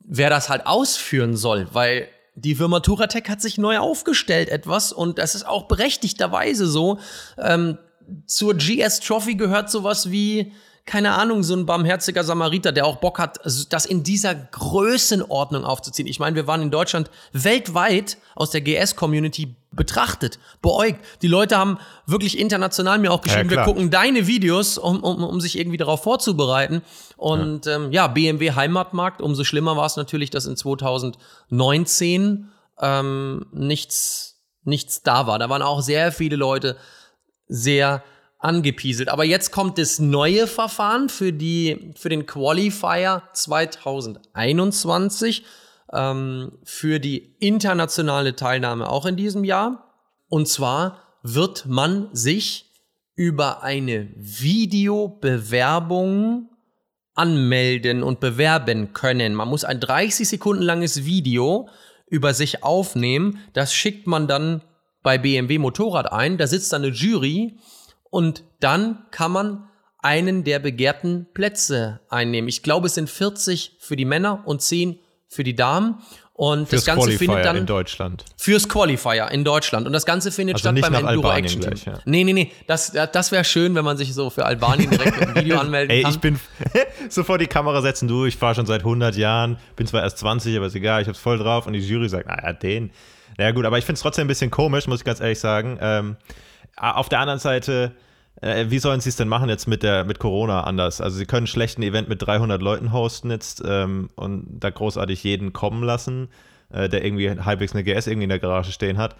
[0.04, 5.18] Wer das halt ausführen soll, weil die Firma Turatec hat sich neu aufgestellt etwas und
[5.18, 6.98] das ist auch berechtigterweise so.
[7.38, 7.78] Ähm,
[8.26, 10.52] zur GS Trophy gehört sowas wie
[10.86, 16.06] keine Ahnung, so ein barmherziger Samariter, der auch Bock hat, das in dieser Größenordnung aufzuziehen.
[16.06, 21.00] Ich meine, wir waren in Deutschland weltweit aus der GS-Community betrachtet, beäugt.
[21.22, 25.24] Die Leute haben wirklich international mir auch geschrieben, ja, wir gucken deine Videos, um, um,
[25.24, 26.82] um sich irgendwie darauf vorzubereiten.
[27.16, 32.48] Und ja, ähm, ja BMW Heimatmarkt, umso schlimmer war es natürlich, dass in 2019
[32.80, 35.40] ähm, nichts, nichts da war.
[35.40, 36.76] Da waren auch sehr viele Leute
[37.48, 38.04] sehr
[38.46, 39.08] angepieselt.
[39.08, 45.44] Aber jetzt kommt das neue Verfahren für, die, für den Qualifier 2021,
[45.92, 49.92] ähm, für die internationale Teilnahme auch in diesem Jahr.
[50.28, 52.70] Und zwar wird man sich
[53.16, 56.50] über eine Videobewerbung
[57.14, 59.34] anmelden und bewerben können.
[59.34, 61.68] Man muss ein 30 Sekunden langes Video
[62.06, 63.40] über sich aufnehmen.
[63.54, 64.62] Das schickt man dann
[65.02, 66.38] bei BMW Motorrad ein.
[66.38, 67.58] Da sitzt dann eine Jury
[68.16, 72.48] und dann kann man einen der begehrten Plätze einnehmen.
[72.48, 74.98] Ich glaube, es sind 40 für die Männer und 10
[75.28, 75.98] für die Damen.
[76.32, 78.24] Und fürs das Ganze Qualifier findet dann in Deutschland.
[78.38, 79.86] Fürs Qualifier in Deutschland.
[79.86, 82.00] Und das Ganze findet also statt nicht beim nach Enduro Albanien Action gleich, ja.
[82.06, 82.52] Nee, nee, nee.
[82.66, 85.94] Das, das wäre schön, wenn man sich so für Albanien direkt mit einem Video anmelden
[85.94, 86.12] Ey, kann.
[86.12, 86.40] ich bin
[87.10, 90.56] sofort die Kamera setzen, du, ich fahre schon seit 100 Jahren, bin zwar erst 20,
[90.56, 91.66] aber ist egal, ich hab's voll drauf.
[91.66, 92.92] Und die Jury sagt, naja, den.
[93.36, 95.76] Naja, gut, aber ich finde es trotzdem ein bisschen komisch, muss ich ganz ehrlich sagen.
[95.82, 96.16] Ähm,
[96.76, 97.92] auf der anderen Seite,
[98.40, 101.00] äh, wie sollen sie es denn machen jetzt mit der mit Corona anders?
[101.00, 105.22] Also sie können schlecht ein Event mit 300 Leuten hosten jetzt ähm, und da großartig
[105.24, 106.28] jeden kommen lassen,
[106.70, 109.16] äh, der irgendwie halbwegs eine GS irgendwie in der Garage stehen hat.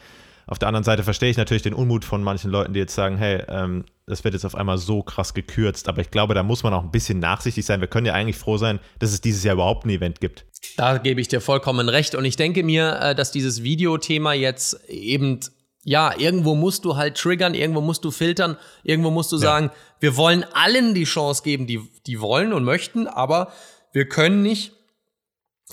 [0.49, 3.17] Auf der anderen Seite verstehe ich natürlich den Unmut von manchen Leuten, die jetzt sagen,
[3.17, 5.89] hey, ähm, das wird jetzt auf einmal so krass gekürzt.
[5.89, 7.81] Aber ich glaube, da muss man auch ein bisschen nachsichtig sein.
[7.81, 10.45] Wir können ja eigentlich froh sein, dass es dieses Jahr überhaupt ein Event gibt.
[10.77, 12.15] Da gebe ich dir vollkommen recht.
[12.15, 15.41] Und ich denke mir, äh, dass dieses Videothema jetzt eben
[15.87, 19.43] ja, irgendwo musst du halt triggern, irgendwo musst du filtern, irgendwo musst du ja.
[19.43, 19.71] sagen,
[20.01, 23.53] wir wollen allen die Chance geben, die, die wollen und möchten, aber
[23.93, 24.73] wir können nicht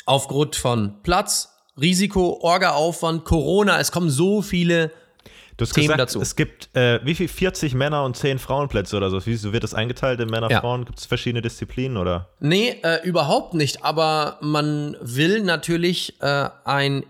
[0.06, 1.50] aufgrund von Platz,
[1.82, 4.92] Risiko, Orga-Aufwand, Corona, es kommen so viele
[5.58, 6.22] Du hast Themen gesagt, dazu.
[6.22, 7.28] es gibt äh, wie viel?
[7.28, 9.24] 40 Männer und 10 Frauenplätze oder so.
[9.26, 10.62] Wie wird das eingeteilt in Männer, Ja.
[10.62, 10.86] Frauen?
[10.86, 12.30] Gibt es verschiedene Disziplinen oder?
[12.40, 13.84] Nee, äh, überhaupt nicht.
[13.84, 17.04] Aber man will natürlich äh, ein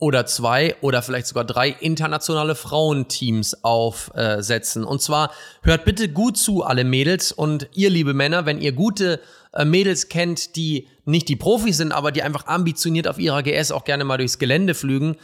[0.00, 4.82] oder zwei oder vielleicht sogar drei internationale Frauenteams aufsetzen.
[4.84, 5.30] Und zwar
[5.62, 9.20] hört bitte gut zu, alle Mädels und ihr, liebe Männer, wenn ihr gute
[9.52, 13.72] äh, Mädels kennt, die nicht die Profis sind, aber die einfach ambitioniert auf ihrer GS
[13.72, 15.16] auch gerne mal durchs Gelände flügen,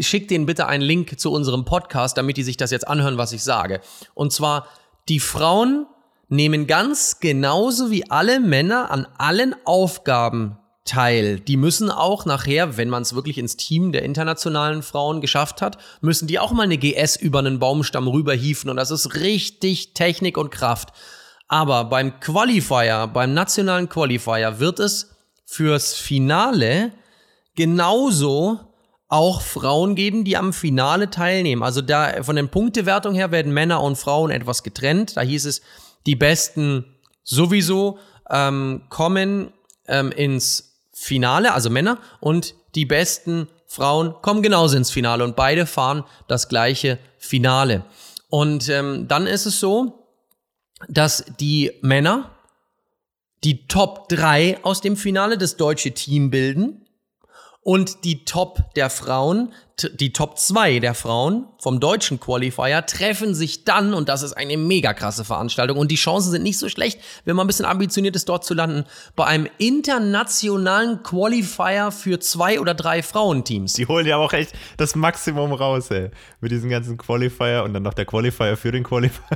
[0.00, 3.32] schickt denen bitte einen Link zu unserem Podcast, damit die sich das jetzt anhören, was
[3.32, 3.80] ich sage.
[4.14, 4.66] Und zwar,
[5.10, 5.86] die Frauen
[6.30, 11.40] nehmen ganz genauso wie alle Männer an allen Aufgaben teil.
[11.40, 15.78] Die müssen auch nachher, wenn man es wirklich ins Team der internationalen Frauen geschafft hat,
[16.00, 20.36] müssen die auch mal eine GS über einen Baumstamm rüberhieven und das ist richtig Technik
[20.36, 20.90] und Kraft.
[21.48, 25.10] Aber beim Qualifier, beim nationalen Qualifier wird es
[25.44, 26.92] fürs Finale
[27.54, 28.60] genauso
[29.08, 31.62] auch Frauen geben, die am Finale teilnehmen.
[31.62, 35.16] Also da von den Punktewertung her werden Männer und Frauen etwas getrennt.
[35.16, 35.62] Da hieß es,
[36.06, 36.84] die Besten
[37.22, 37.98] sowieso
[38.30, 39.52] ähm, kommen
[39.86, 40.73] ähm, ins
[41.04, 46.48] Finale, also Männer, und die besten Frauen kommen genauso ins Finale und beide fahren das
[46.48, 47.84] gleiche Finale.
[48.30, 50.08] Und ähm, dann ist es so,
[50.88, 52.30] dass die Männer
[53.44, 56.86] die Top 3 aus dem Finale das deutsche Team bilden
[57.60, 63.64] und die Top der Frauen die Top 2 der Frauen vom deutschen Qualifier treffen sich
[63.64, 67.00] dann, und das ist eine mega krasse Veranstaltung, und die Chancen sind nicht so schlecht,
[67.24, 68.84] wenn man ein bisschen ambitioniert ist, dort zu landen,
[69.16, 73.72] bei einem internationalen Qualifier für zwei oder drei Frauenteams.
[73.72, 76.10] Die holen ja auch echt das Maximum raus, ey.
[76.40, 79.24] Mit diesen ganzen Qualifier und dann noch der Qualifier für den Qualifier.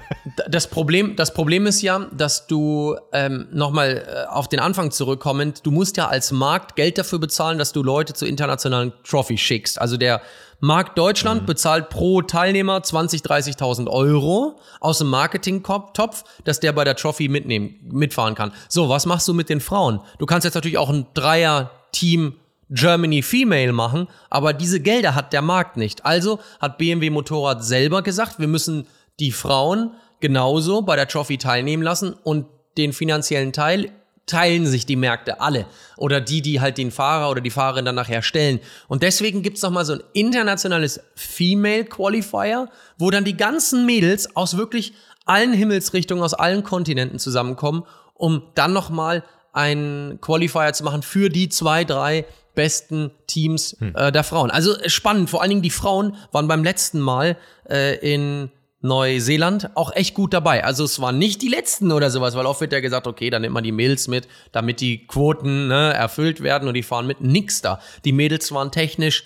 [0.48, 5.66] Das Problem, das Problem ist ja, dass du ähm, nochmal äh, auf den Anfang zurückkommend,
[5.66, 9.80] du musst ja als Markt Geld dafür bezahlen, dass du Leute zu internationalen Trophy schickst.
[9.80, 10.22] Also der
[10.60, 11.46] Markt Deutschland mhm.
[11.46, 17.78] bezahlt pro Teilnehmer 20, 30.000 Euro aus dem Marketing-Topf, dass der bei der Trophy mitnehmen,
[17.84, 18.52] mitfahren kann.
[18.68, 20.00] So, was machst du mit den Frauen?
[20.18, 22.34] Du kannst jetzt natürlich auch ein Dreier-Team
[22.70, 26.04] Germany Female machen, aber diese Gelder hat der Markt nicht.
[26.04, 28.86] Also hat BMW Motorrad selber gesagt, wir müssen
[29.20, 33.90] die Frauen genauso bei der Trophy teilnehmen lassen und den finanziellen Teil
[34.28, 35.66] teilen sich die Märkte alle.
[35.96, 38.60] Oder die, die halt den Fahrer oder die Fahrerin dann nachher stellen.
[38.86, 44.36] Und deswegen gibt's noch mal so ein internationales Female Qualifier, wo dann die ganzen Mädels
[44.36, 44.92] aus wirklich
[45.24, 51.28] allen Himmelsrichtungen, aus allen Kontinenten zusammenkommen, um dann noch mal einen Qualifier zu machen für
[51.28, 53.94] die zwei, drei besten Teams hm.
[53.94, 54.50] äh, der Frauen.
[54.50, 57.36] Also spannend, vor allen Dingen die Frauen waren beim letzten Mal
[57.68, 60.64] äh, in Neuseeland auch echt gut dabei.
[60.64, 63.42] Also es waren nicht die letzten oder sowas, weil oft wird ja gesagt, okay, dann
[63.42, 67.20] nimmt man die Mädels mit, damit die Quoten ne, erfüllt werden und die fahren mit
[67.20, 67.80] nix da.
[68.04, 69.24] Die Mädels waren technisch,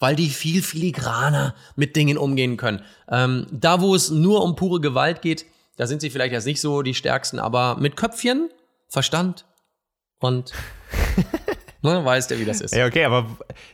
[0.00, 2.82] weil die viel filigraner mit Dingen umgehen können.
[3.08, 6.60] Ähm, da, wo es nur um pure Gewalt geht, da sind sie vielleicht jetzt nicht
[6.60, 8.50] so die stärksten, aber mit Köpfchen,
[8.88, 9.44] Verstand
[10.18, 10.52] und
[11.82, 12.74] Ne, weiß der, wie das ist.
[12.74, 13.26] Ja, okay, aber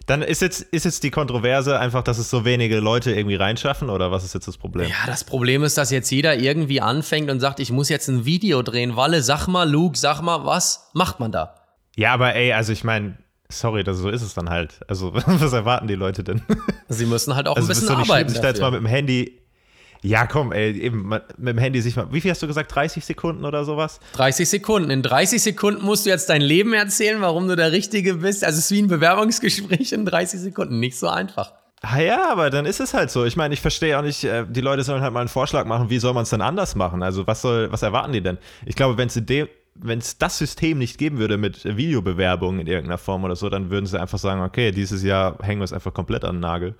[0.06, 3.90] dann ist jetzt, ist jetzt die Kontroverse einfach, dass es so wenige Leute irgendwie reinschaffen
[3.90, 4.88] oder was ist jetzt das Problem?
[4.88, 8.24] Ja, das Problem ist, dass jetzt jeder irgendwie anfängt und sagt, ich muss jetzt ein
[8.24, 8.94] Video drehen.
[8.94, 11.56] Walle, sag mal, Luke, sag mal, was macht man da?
[11.96, 13.16] Ja, aber ey, also ich meine,
[13.48, 14.80] sorry, das, so ist es dann halt.
[14.86, 16.42] Also, was erwarten die Leute denn?
[16.88, 18.12] Sie müssen halt auch also, ein bisschen arbeiten.
[18.12, 19.40] Also, sich da jetzt mal mit dem Handy
[20.06, 22.06] ja, komm, ey, eben mit dem Handy sich mal.
[22.12, 22.74] Wie viel hast du gesagt?
[22.74, 23.98] 30 Sekunden oder sowas?
[24.12, 24.90] 30 Sekunden.
[24.90, 28.44] In 30 Sekunden musst du jetzt dein Leben erzählen, warum du der Richtige bist.
[28.44, 30.78] Also es ist wie ein Bewerbungsgespräch in 30 Sekunden.
[30.78, 31.52] Nicht so einfach.
[31.82, 33.24] Ah ja, aber dann ist es halt so.
[33.24, 35.90] Ich meine, ich verstehe auch nicht, äh, die Leute sollen halt mal einen Vorschlag machen,
[35.90, 37.02] wie soll man es denn anders machen?
[37.02, 38.38] Also was soll, was erwarten die denn?
[38.64, 43.36] Ich glaube, wenn es das System nicht geben würde mit Videobewerbungen in irgendeiner Form oder
[43.36, 46.36] so, dann würden sie einfach sagen, okay, dieses Jahr hängen wir es einfach komplett an
[46.36, 46.76] den Nagel.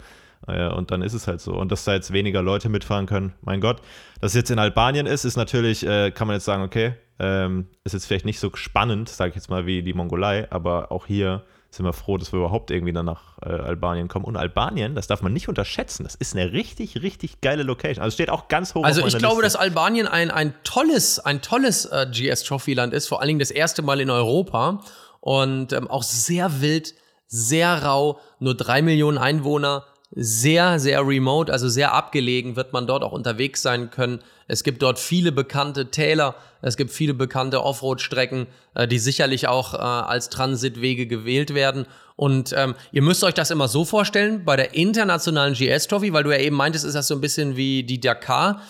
[0.47, 1.55] Und dann ist es halt so.
[1.55, 3.81] Und dass da jetzt weniger Leute mitfahren können, mein Gott.
[4.21, 7.67] Dass es jetzt in Albanien ist, ist natürlich, äh, kann man jetzt sagen, okay, ähm,
[7.85, 11.07] ist jetzt vielleicht nicht so spannend, sage ich jetzt mal, wie die Mongolei, aber auch
[11.07, 14.25] hier sind wir froh, dass wir überhaupt irgendwie dann nach äh, Albanien kommen.
[14.25, 18.03] Und Albanien, das darf man nicht unterschätzen, das ist eine richtig, richtig geile Location.
[18.03, 19.43] Also steht auch ganz hoch Also ich glaube, Liste.
[19.43, 23.83] dass Albanien ein, ein tolles, ein tolles äh, GS-Trophy-Land ist, vor allen Dingen das erste
[23.83, 24.81] Mal in Europa
[25.21, 26.95] und ähm, auch sehr wild,
[27.27, 29.85] sehr rau, nur drei Millionen Einwohner,
[30.19, 34.21] sehr, sehr remote, also sehr abgelegen, wird man dort auch unterwegs sein können.
[34.49, 39.75] Es gibt dort viele bekannte Täler, es gibt viele bekannte Offroad-Strecken, äh, die sicherlich auch
[39.75, 41.85] äh, als Transitwege gewählt werden.
[42.17, 46.31] Und ähm, ihr müsst euch das immer so vorstellen, bei der internationalen GS-Trophy, weil du
[46.31, 48.63] ja eben meintest, ist das so ein bisschen wie die Dakar.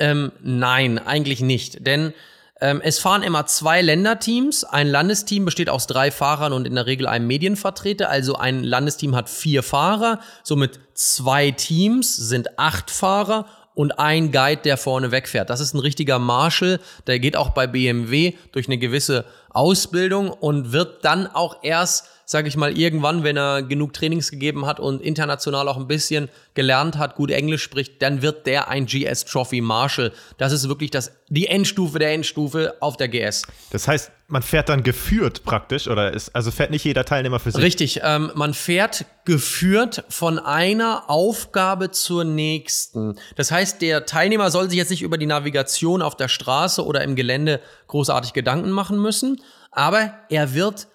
[0.00, 2.12] Ähm, nein, eigentlich nicht, denn
[2.60, 4.64] ähm, es fahren immer zwei Länderteams.
[4.64, 8.08] Ein Landesteam besteht aus drei Fahrern und in der Regel einem Medienvertreter.
[8.08, 10.18] Also ein Landesteam hat vier Fahrer.
[10.42, 15.50] Somit zwei Teams sind acht Fahrer und ein Guide, der vorne wegfährt.
[15.50, 16.80] Das ist ein richtiger Marshall.
[17.06, 22.46] Der geht auch bei BMW durch eine gewisse Ausbildung und wird dann auch erst sage
[22.46, 26.98] ich mal, irgendwann, wenn er genug Trainings gegeben hat und international auch ein bisschen gelernt
[26.98, 30.12] hat, gut Englisch spricht, dann wird der ein GS Trophy Marshal.
[30.36, 33.44] Das ist wirklich das, die Endstufe der Endstufe auf der GS.
[33.70, 37.50] Das heißt, man fährt dann geführt praktisch oder ist, also fährt nicht jeder Teilnehmer für
[37.50, 37.62] sich?
[37.62, 43.18] Richtig, ähm, man fährt geführt von einer Aufgabe zur nächsten.
[43.36, 47.02] Das heißt, der Teilnehmer soll sich jetzt nicht über die Navigation auf der Straße oder
[47.04, 50.88] im Gelände großartig Gedanken machen müssen, aber er wird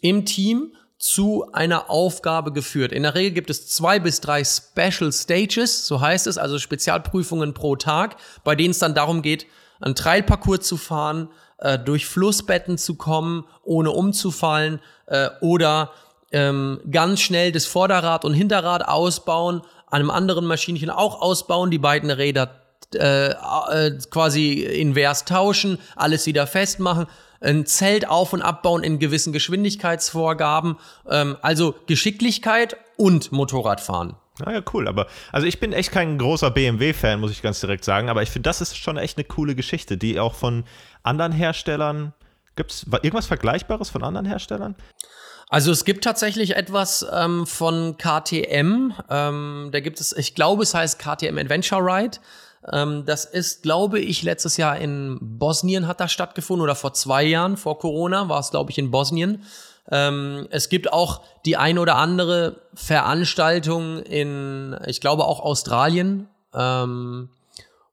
[0.00, 2.92] im Team zu einer Aufgabe geführt.
[2.92, 7.54] In der Regel gibt es zwei bis drei Special Stages, so heißt es, also Spezialprüfungen
[7.54, 9.46] pro Tag, bei denen es dann darum geht,
[9.80, 15.92] einen Trailparcours zu fahren, äh, durch Flussbetten zu kommen, ohne umzufallen äh, oder
[16.32, 22.10] ähm, ganz schnell das Vorderrad und Hinterrad ausbauen, einem anderen Maschinchen auch ausbauen, die beiden
[22.10, 22.60] Räder
[22.94, 27.06] äh, äh, quasi invers tauschen, alles wieder festmachen
[27.40, 30.76] ein Zelt auf- und abbauen in gewissen Geschwindigkeitsvorgaben.
[31.08, 34.14] Ähm, also Geschicklichkeit und Motorradfahren.
[34.38, 34.88] Naja, ah cool.
[34.88, 38.08] Aber also ich bin echt kein großer BMW-Fan, muss ich ganz direkt sagen.
[38.08, 40.64] Aber ich finde, das ist schon echt eine coole Geschichte, die auch von
[41.02, 42.12] anderen Herstellern.
[42.56, 44.74] Gibt es irgendwas Vergleichbares von anderen Herstellern?
[45.48, 48.92] Also es gibt tatsächlich etwas ähm, von KTM.
[49.08, 52.18] Ähm, da gibt es, ich glaube, es heißt KTM Adventure Ride.
[52.72, 57.24] Ähm, das ist, glaube ich, letztes Jahr in Bosnien hat das stattgefunden oder vor zwei
[57.24, 59.44] Jahren, vor Corona war es, glaube ich, in Bosnien.
[59.90, 66.28] Ähm, es gibt auch die ein oder andere Veranstaltung in, ich glaube auch Australien.
[66.54, 67.30] Ähm,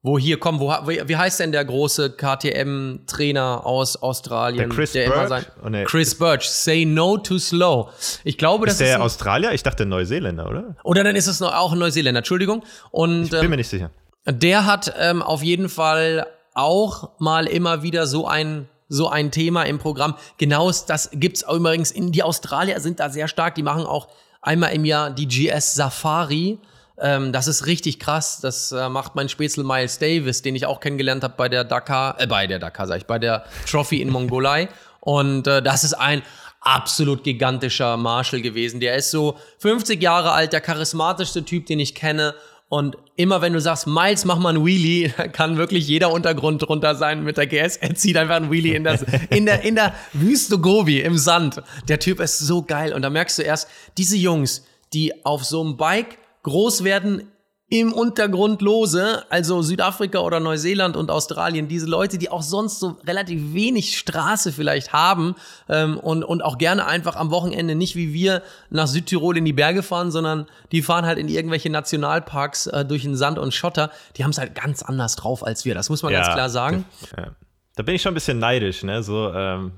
[0.03, 4.70] wo hier, komm, wo, wie heißt denn der große KTM-Trainer aus Australien?
[4.70, 5.28] Der Chris der Birch?
[5.28, 5.84] Sein, oh, nee.
[5.86, 7.89] Chris Birch, say no too slow.
[8.24, 8.95] Ich glaube, ist das der ist.
[8.95, 9.51] Ein, Australier?
[9.53, 10.76] Ich dachte Neuseeländer, oder?
[10.84, 12.63] Oder dann ist es auch ein Neuseeländer, Entschuldigung.
[12.91, 13.89] Und, ich bin ähm, mir nicht sicher.
[14.30, 19.63] Der hat ähm, auf jeden Fall auch mal immer wieder so ein so ein Thema
[19.63, 20.15] im Programm.
[20.38, 23.55] Genau das gibt's übrigens in die Australier sind da sehr stark.
[23.55, 24.07] Die machen auch
[24.41, 26.59] einmal im Jahr die GS Safari.
[26.99, 28.39] Ähm, das ist richtig krass.
[28.41, 32.19] Das äh, macht mein Spätzle Miles Davis, den ich auch kennengelernt habe bei der Dakar,
[32.19, 34.69] äh, bei der Dakar sag ich, bei der Trophy in Mongolei.
[35.01, 36.23] Und äh, das ist ein
[36.61, 38.80] absolut gigantischer Marshall gewesen.
[38.80, 42.34] Der ist so 50 Jahre alt, der charismatischste Typ, den ich kenne
[42.70, 46.95] und immer wenn du sagst, Miles, mach mal einen Wheelie, kann wirklich jeder Untergrund drunter
[46.95, 47.78] sein mit der GS.
[47.78, 51.61] Er zieht einfach einen Wheelie in, das, in, der, in der Wüste Gobi, im Sand.
[51.88, 52.93] Der Typ ist so geil.
[52.93, 57.32] Und da merkst du erst, diese Jungs, die auf so einem Bike groß werden
[57.70, 62.97] im Untergrund lose, also Südafrika oder Neuseeland und Australien, diese Leute, die auch sonst so
[63.05, 65.36] relativ wenig Straße vielleicht haben
[65.68, 69.51] ähm, und, und auch gerne einfach am Wochenende nicht wie wir nach Südtirol in die
[69.51, 73.91] Berge fahren, sondern die fahren halt in irgendwelche Nationalparks äh, durch den Sand und Schotter,
[74.15, 76.49] die haben es halt ganz anders drauf als wir, das muss man ja, ganz klar
[76.49, 76.86] sagen.
[77.18, 77.32] Ja.
[77.76, 79.03] Da bin ich schon ein bisschen neidisch, ne?
[79.03, 79.72] So, ähm,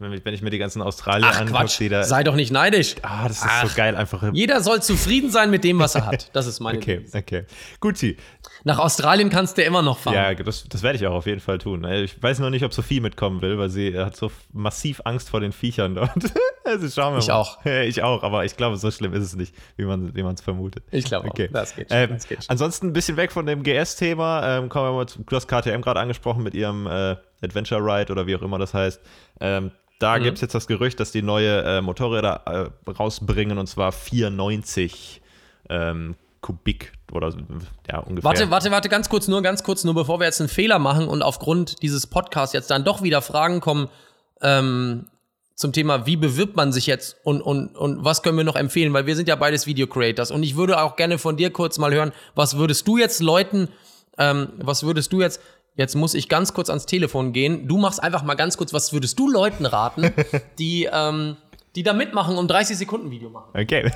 [0.00, 2.02] wenn ich, wenn ich mir die ganzen Australier angucke, die da.
[2.04, 2.96] Sei doch nicht neidisch.
[3.02, 4.32] Ah, das ist Ach, so geil, einfach.
[4.32, 6.34] Jeder soll zufrieden sein mit dem, was er hat.
[6.34, 7.18] Das ist meine Okay, Idee.
[7.18, 7.44] okay.
[7.80, 8.16] Guti.
[8.64, 10.14] Nach Australien kannst du immer noch fahren.
[10.14, 11.84] Ja, das, das werde ich auch auf jeden Fall tun.
[11.84, 15.40] Ich weiß noch nicht, ob Sophie mitkommen will, weil sie hat so massiv Angst vor
[15.40, 16.10] den Viechern dort.
[16.64, 17.34] also schauen wir ich mal.
[17.34, 17.64] auch.
[17.64, 20.84] Ich auch, aber ich glaube, so schlimm ist es nicht, wie man es vermutet.
[20.90, 21.48] Ich glaube okay.
[21.48, 21.52] Auch.
[21.52, 22.50] Das geht schon, ähm, das geht schon.
[22.50, 24.58] Ansonsten ein bisschen weg von dem GS-Thema.
[24.58, 28.12] Ähm, kommen wir mal zu, du hast KTM gerade angesprochen mit ihrem äh, Adventure Ride
[28.12, 29.00] oder wie auch immer das heißt.
[29.40, 30.24] Ähm, da mhm.
[30.24, 35.20] gibt es jetzt das Gerücht, dass die neue äh, Motorräder äh, rausbringen und zwar 94
[35.68, 37.32] ähm, Kubik oder
[37.88, 38.24] ja, ungefähr.
[38.24, 41.06] Warte, warte, warte, ganz kurz, nur ganz kurz, nur bevor wir jetzt einen Fehler machen
[41.06, 43.88] und aufgrund dieses Podcasts jetzt dann doch wieder Fragen kommen
[44.40, 45.06] ähm,
[45.54, 48.94] zum Thema, wie bewirbt man sich jetzt und, und, und was können wir noch empfehlen,
[48.94, 51.76] weil wir sind ja beides Video Creators und ich würde auch gerne von dir kurz
[51.76, 53.68] mal hören, was würdest du jetzt Leuten,
[54.16, 55.42] ähm, was würdest du jetzt
[55.76, 57.68] Jetzt muss ich ganz kurz ans Telefon gehen.
[57.68, 60.12] Du machst einfach mal ganz kurz, was würdest du Leuten raten,
[60.58, 61.36] die, ähm,
[61.76, 63.50] die da mitmachen und 30 Sekunden Video machen?
[63.54, 63.90] Okay.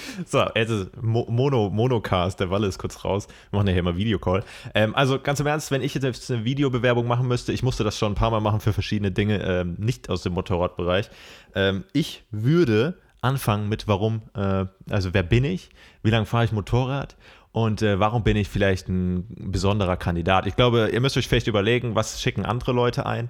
[0.26, 3.28] so, jetzt ist Mo Mono, Monocast, der Walle ist kurz raus.
[3.50, 4.44] Wir machen ja hier mal Videocall.
[4.74, 7.96] Ähm, also ganz im Ernst, wenn ich jetzt eine Videobewerbung machen müsste, ich musste das
[7.96, 11.08] schon ein paar Mal machen für verschiedene Dinge, ähm, nicht aus dem Motorradbereich.
[11.54, 15.70] Ähm, ich würde anfangen mit warum, äh, also wer bin ich,
[16.02, 17.16] wie lange fahre ich Motorrad
[17.52, 20.46] und äh, warum bin ich vielleicht ein besonderer Kandidat?
[20.46, 23.28] Ich glaube, ihr müsst euch vielleicht überlegen, was schicken andere Leute ein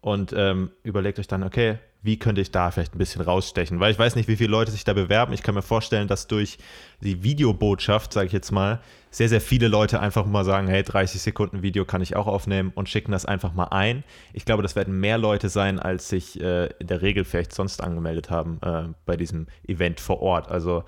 [0.00, 3.80] und ähm, überlegt euch dann, okay, wie könnte ich da vielleicht ein bisschen rausstechen?
[3.80, 5.32] Weil ich weiß nicht, wie viele Leute sich da bewerben.
[5.32, 6.58] Ich kann mir vorstellen, dass durch
[7.00, 11.20] die Videobotschaft, sage ich jetzt mal, sehr, sehr viele Leute einfach mal sagen, hey, 30
[11.20, 14.04] Sekunden Video kann ich auch aufnehmen und schicken das einfach mal ein.
[14.32, 17.82] Ich glaube, das werden mehr Leute sein, als sich äh, in der Regel vielleicht sonst
[17.82, 20.48] angemeldet haben äh, bei diesem Event vor Ort.
[20.48, 20.84] Also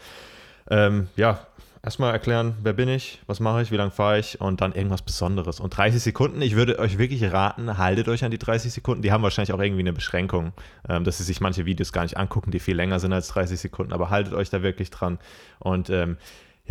[0.70, 1.46] ähm, ja,
[1.82, 5.02] erstmal erklären, wer bin ich, was mache ich, wie lange fahre ich und dann irgendwas
[5.02, 5.60] Besonderes.
[5.60, 9.02] Und 30 Sekunden, ich würde euch wirklich raten, haltet euch an die 30 Sekunden.
[9.02, 10.52] Die haben wahrscheinlich auch irgendwie eine Beschränkung,
[10.88, 13.58] ähm, dass sie sich manche Videos gar nicht angucken, die viel länger sind als 30
[13.58, 15.18] Sekunden, aber haltet euch da wirklich dran.
[15.58, 16.18] Und ähm,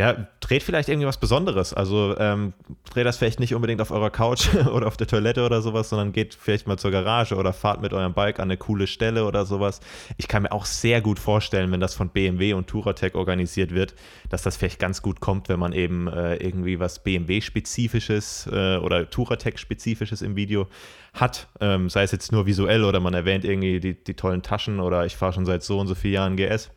[0.00, 1.74] ja, dreht vielleicht irgendwie was Besonderes.
[1.74, 2.54] Also ähm,
[2.90, 6.12] dreht das vielleicht nicht unbedingt auf eurer Couch oder auf der Toilette oder sowas, sondern
[6.12, 9.44] geht vielleicht mal zur Garage oder fahrt mit eurem Bike an eine coole Stelle oder
[9.44, 9.80] sowas.
[10.16, 13.94] Ich kann mir auch sehr gut vorstellen, wenn das von BMW und Touratech organisiert wird,
[14.30, 19.10] dass das vielleicht ganz gut kommt, wenn man eben äh, irgendwie was BMW-spezifisches äh, oder
[19.10, 20.66] Touratech-spezifisches im Video
[21.12, 21.48] hat.
[21.60, 25.04] Ähm, sei es jetzt nur visuell oder man erwähnt irgendwie die, die tollen Taschen oder
[25.04, 26.70] ich fahre schon seit so und so vielen Jahren GS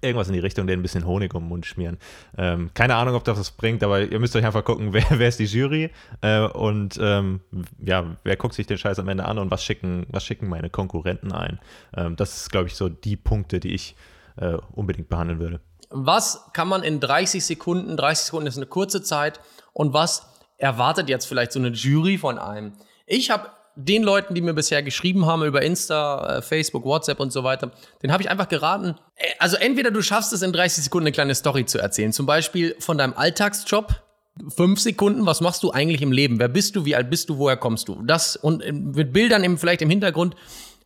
[0.00, 1.98] irgendwas in die Richtung, den ein bisschen Honig um den Mund schmieren.
[2.36, 5.28] Ähm, keine Ahnung, ob das was bringt, aber ihr müsst euch einfach gucken, wer, wer
[5.28, 5.90] ist die Jury
[6.20, 7.40] äh, und ähm,
[7.78, 10.70] ja, wer guckt sich den Scheiß am Ende an und was schicken, was schicken meine
[10.70, 11.58] Konkurrenten ein.
[11.96, 13.96] Ähm, das ist, glaube ich, so die Punkte, die ich
[14.36, 15.60] äh, unbedingt behandeln würde.
[15.90, 19.40] Was kann man in 30 Sekunden, 30 Sekunden ist eine kurze Zeit
[19.72, 20.26] und was
[20.58, 22.72] erwartet jetzt vielleicht so eine Jury von einem?
[23.06, 27.32] Ich habe den Leuten, die mir bisher geschrieben haben über Insta, äh, Facebook, WhatsApp und
[27.32, 27.72] so weiter,
[28.02, 28.94] den habe ich einfach geraten.
[29.16, 32.26] Äh, also entweder du schaffst es in 30 Sekunden eine kleine Story zu erzählen, zum
[32.26, 34.02] Beispiel von deinem Alltagsjob.
[34.48, 36.40] Fünf Sekunden, was machst du eigentlich im Leben?
[36.40, 36.84] Wer bist du?
[36.84, 37.38] Wie alt bist du?
[37.38, 38.02] Woher kommst du?
[38.02, 40.34] Das und äh, mit Bildern eben vielleicht im Hintergrund,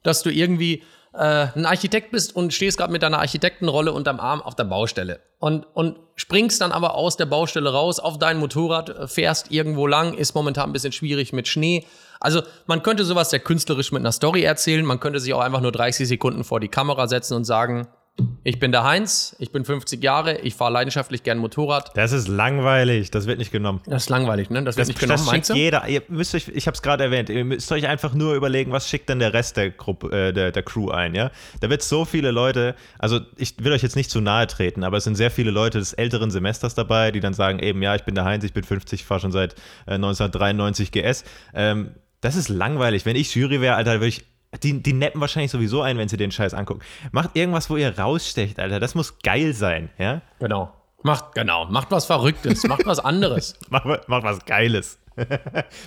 [0.02, 0.82] dass du irgendwie
[1.14, 5.20] äh, ein Architekt bist und stehst gerade mit deiner Architektenrolle unterm Arm auf der Baustelle.
[5.38, 10.14] Und, und springst dann aber aus der Baustelle raus auf dein Motorrad, fährst irgendwo lang,
[10.14, 11.86] ist momentan ein bisschen schwierig mit Schnee,
[12.20, 15.60] also man könnte sowas sehr künstlerisch mit einer Story erzählen, man könnte sich auch einfach
[15.60, 17.88] nur 30 Sekunden vor die Kamera setzen und sagen,
[18.44, 21.96] ich bin der Heinz, ich bin 50 Jahre, ich fahre leidenschaftlich gern Motorrad.
[21.96, 23.80] Das ist langweilig, das wird nicht genommen.
[23.86, 24.62] Das ist langweilig, ne?
[24.62, 25.54] Das wird das, nicht genommen, das meinst du?
[25.54, 25.86] jeder.
[25.88, 28.88] Ihr müsst euch, ich habe es gerade erwähnt, ihr müsst euch einfach nur überlegen, was
[28.88, 31.30] schickt denn der Rest der Gruppe, äh, der, der Crew ein, ja?
[31.60, 34.96] Da wird so viele Leute, also ich will euch jetzt nicht zu nahe treten, aber
[34.96, 38.04] es sind sehr viele Leute des älteren Semesters dabei, die dann sagen eben, ja, ich
[38.04, 39.54] bin der Heinz, ich bin 50, fahre schon seit
[39.86, 41.24] äh, 1993 GS.
[41.54, 41.90] Ähm,
[42.20, 43.06] das ist langweilig.
[43.06, 44.24] Wenn ich Jury wäre, Alter, würde ich.
[44.62, 46.80] Die, die neppen wahrscheinlich sowieso ein, wenn sie den Scheiß angucken.
[47.12, 48.80] Macht irgendwas, wo ihr rausstecht, Alter.
[48.80, 50.22] Das muss geil sein, ja?
[50.38, 50.72] Genau.
[51.02, 51.66] Macht, genau.
[51.66, 52.64] Macht was Verrücktes.
[52.64, 53.58] macht was anderes.
[53.68, 54.98] macht, macht was Geiles.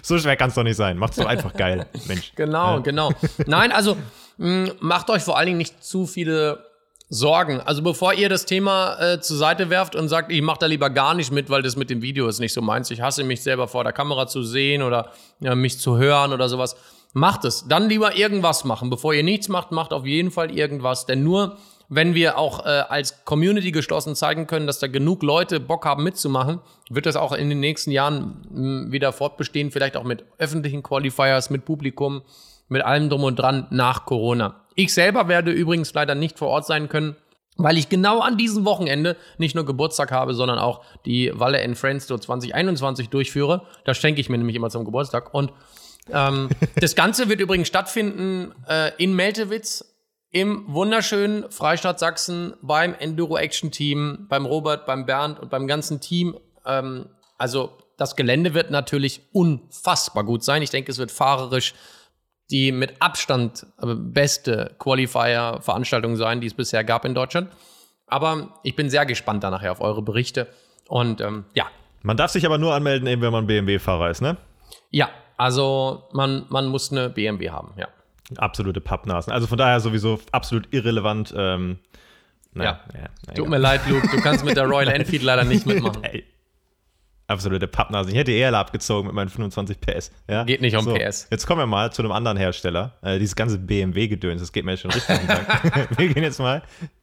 [0.02, 0.98] so schwer kann es doch nicht sein.
[0.98, 2.34] Macht's doch einfach geil, Mensch.
[2.36, 2.80] Genau, ja.
[2.80, 3.12] genau.
[3.46, 3.98] Nein, also
[4.38, 6.66] mh, mm, macht euch vor allen Dingen nicht zu viele
[7.10, 7.60] Sorgen.
[7.60, 10.90] Also bevor ihr das Thema äh, zur Seite werft und sagt, ich mache da lieber
[10.90, 12.90] gar nicht mit, weil das mit dem Video ist nicht so meins.
[12.90, 16.48] Ich hasse mich selber vor der Kamera zu sehen oder ja, mich zu hören oder
[16.48, 16.76] sowas.
[17.14, 17.68] Macht es.
[17.68, 18.90] Dann lieber irgendwas machen.
[18.90, 21.06] Bevor ihr nichts macht, macht auf jeden Fall irgendwas.
[21.06, 21.58] Denn nur
[21.94, 26.04] wenn wir auch äh, als Community geschlossen zeigen können, dass da genug Leute Bock haben
[26.04, 29.72] mitzumachen, wird das auch in den nächsten Jahren mh, hm, wieder fortbestehen.
[29.72, 32.22] Vielleicht auch mit öffentlichen Qualifiers, mit Publikum,
[32.70, 34.62] mit allem drum und dran nach Corona.
[34.76, 37.18] Ich selber werde übrigens leider nicht vor Ort sein können,
[37.58, 41.76] weil ich genau an diesem Wochenende nicht nur Geburtstag habe, sondern auch die Walle in
[41.76, 43.64] Friends Tour 2021 durchführe.
[43.84, 45.34] Das schenke ich mir nämlich immer zum Geburtstag.
[45.34, 45.52] Und
[46.10, 49.86] ähm, das Ganze wird übrigens stattfinden äh, in Meltewitz
[50.32, 56.00] im wunderschönen Freistaat Sachsen beim Enduro Action Team, beim Robert, beim Bernd und beim ganzen
[56.00, 56.38] Team.
[56.66, 60.62] Ähm, also das Gelände wird natürlich unfassbar gut sein.
[60.62, 61.74] Ich denke, es wird fahrerisch
[62.52, 67.50] die mit Abstand äh, beste Qualifier-Veranstaltung sein, die es bisher gab in Deutschland.
[68.08, 70.48] Aber ich bin sehr gespannt da nachher auf eure Berichte.
[70.88, 71.68] Und ähm, ja.
[72.02, 74.38] Man darf sich aber nur anmelden, eben wenn man BMW-Fahrer ist, ne?
[74.90, 75.10] Ja,
[75.42, 77.88] also man, man muss eine BMW haben, ja.
[78.38, 79.34] Absolute Pappnasen.
[79.34, 81.34] Also von daher sowieso absolut irrelevant.
[81.36, 81.80] Ähm,
[82.54, 82.80] na, ja.
[83.28, 86.04] ja Tut mir leid, Luke, du kannst mit der Royal Enfield leider nicht mitmachen.
[87.26, 88.12] absolute Pappnase.
[88.12, 90.12] Ich hätte eher abgezogen mit meinen 25 PS.
[90.30, 90.44] Ja?
[90.44, 91.28] Geht nicht um so, PS.
[91.32, 92.94] Jetzt kommen wir mal zu einem anderen Hersteller.
[93.02, 95.18] Äh, dieses ganze BMW-Gedöns, das geht mir jetzt schon richtig
[95.98, 96.62] Wir gehen jetzt mal.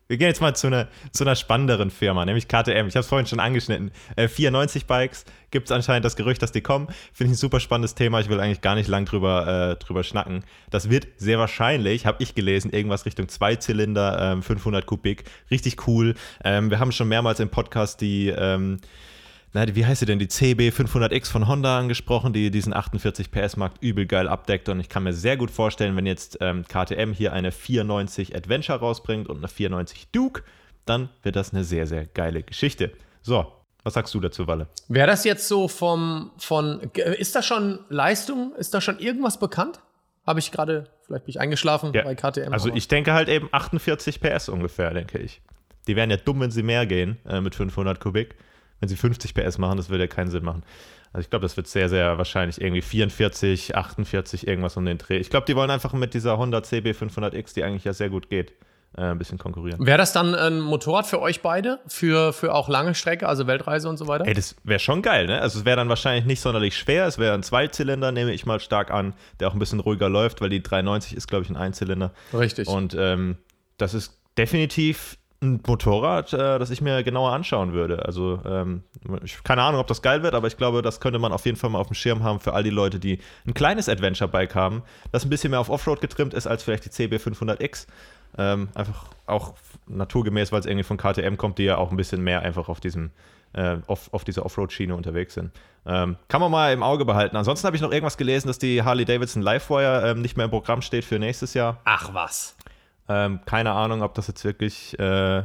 [0.09, 2.87] Wir gehen jetzt mal zu einer, zu einer spannenderen Firma, nämlich KTM.
[2.89, 3.91] Ich habe es vorhin schon angeschnitten.
[4.17, 6.87] Äh, 94 Bikes gibt es anscheinend das Gerücht, dass die kommen.
[7.13, 8.19] Finde ich ein super spannendes Thema.
[8.21, 10.45] Ich will eigentlich gar nicht lang drüber, äh, drüber schnacken.
[10.71, 15.25] Das wird sehr wahrscheinlich, habe ich gelesen, irgendwas Richtung Zweizylinder, ähm, 500 Kubik.
[15.51, 16.15] Richtig cool.
[16.43, 18.29] Ähm, wir haben schon mehrmals im Podcast die.
[18.29, 18.79] Ähm,
[19.53, 23.83] na, wie heißt sie denn, die CB 500X von Honda angesprochen, die diesen 48 PS-Markt
[23.83, 24.69] übel geil abdeckt.
[24.69, 28.79] Und ich kann mir sehr gut vorstellen, wenn jetzt ähm, KTM hier eine 490 Adventure
[28.79, 30.43] rausbringt und eine 490 Duke,
[30.85, 32.93] dann wird das eine sehr, sehr geile Geschichte.
[33.23, 33.47] So,
[33.85, 34.69] was sagst du dazu, Walle?
[34.89, 39.81] Wäre das jetzt so vom, von, ist da schon Leistung, ist da schon irgendwas bekannt?
[40.27, 42.53] Habe ich gerade, vielleicht bin ich eingeschlafen ja, bei KTM.
[42.53, 45.41] Also ich denke halt eben 48 PS ungefähr, denke ich.
[45.87, 48.35] Die wären ja dumm, wenn sie mehr gehen äh, mit 500 Kubik
[48.81, 50.63] wenn sie 50 PS machen, das würde ja keinen Sinn machen.
[51.13, 55.19] Also ich glaube, das wird sehr, sehr wahrscheinlich irgendwie 44, 48, irgendwas um den Dreh.
[55.19, 58.53] Ich glaube, die wollen einfach mit dieser Honda CB500X, die eigentlich ja sehr gut geht,
[58.97, 59.85] äh, ein bisschen konkurrieren.
[59.85, 61.81] Wäre das dann ein Motorrad für euch beide?
[61.87, 64.27] Für, für auch lange Strecke, also Weltreise und so weiter?
[64.27, 65.41] Ey, das wäre schon geil, ne?
[65.41, 67.07] Also es wäre dann wahrscheinlich nicht sonderlich schwer.
[67.07, 70.43] Es wäre ein Zweizylinder, nehme ich mal stark an, der auch ein bisschen ruhiger läuft,
[70.43, 72.13] weil die 390 ist, glaube ich, ein Einzylinder.
[72.35, 72.69] Richtig.
[72.69, 73.39] Und ähm,
[73.79, 78.05] das ist definitiv ein Motorrad, äh, das ich mir genauer anschauen würde.
[78.05, 78.83] Also, ähm,
[79.23, 81.57] ich, keine Ahnung, ob das geil wird, aber ich glaube, das könnte man auf jeden
[81.57, 84.83] Fall mal auf dem Schirm haben für all die Leute, die ein kleines Adventure-Bike haben,
[85.13, 87.87] das ein bisschen mehr auf Offroad getrimmt ist als vielleicht die CB 500X.
[88.37, 89.55] Ähm, einfach auch
[89.87, 92.81] naturgemäß, weil es irgendwie von KTM kommt, die ja auch ein bisschen mehr einfach auf
[92.81, 93.11] diesem
[93.55, 95.53] äh, auf, auf dieser Offroad-Schiene unterwegs sind.
[95.87, 97.37] Ähm, kann man mal im Auge behalten.
[97.37, 100.51] Ansonsten habe ich noch irgendwas gelesen, dass die Harley Davidson Livewire ähm, nicht mehr im
[100.51, 101.81] Programm steht für nächstes Jahr.
[101.85, 102.57] Ach was.
[103.09, 105.43] Ähm, keine Ahnung, ob das jetzt wirklich, äh,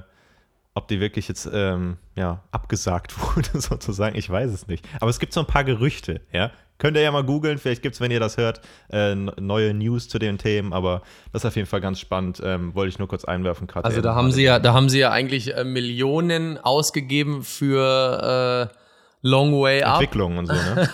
[0.74, 4.18] ob die wirklich jetzt ähm, ja, abgesagt wurde, sozusagen.
[4.18, 4.86] Ich weiß es nicht.
[5.00, 6.52] Aber es gibt so ein paar Gerüchte, ja.
[6.80, 8.60] Könnt ihr ja mal googeln, vielleicht gibt es, wenn ihr das hört,
[8.92, 11.02] äh, neue News zu den Themen, aber
[11.32, 12.42] das ist auf jeden Fall ganz spannend.
[12.44, 13.86] Ähm, wollte ich nur kurz einwerfen, KTM.
[13.86, 18.78] Also da haben sie ja, da haben sie ja eigentlich äh, Millionen ausgegeben für äh,
[19.22, 20.02] Long Way Up.
[20.02, 20.90] Entwicklung und so, ne?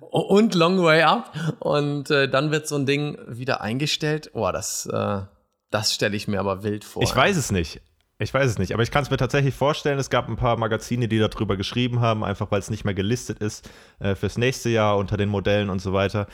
[0.10, 1.32] und Long Way Up.
[1.60, 4.30] Und äh, dann wird so ein Ding wieder eingestellt.
[4.34, 5.20] Boah, das, äh,
[5.72, 7.02] das stelle ich mir aber wild vor.
[7.02, 7.80] Ich weiß es nicht.
[8.18, 9.98] Ich weiß es nicht, aber ich kann es mir tatsächlich vorstellen.
[9.98, 13.40] Es gab ein paar Magazine, die darüber geschrieben haben, einfach weil es nicht mehr gelistet
[13.40, 13.68] ist
[13.98, 16.28] äh, fürs nächste Jahr unter den Modellen und so weiter.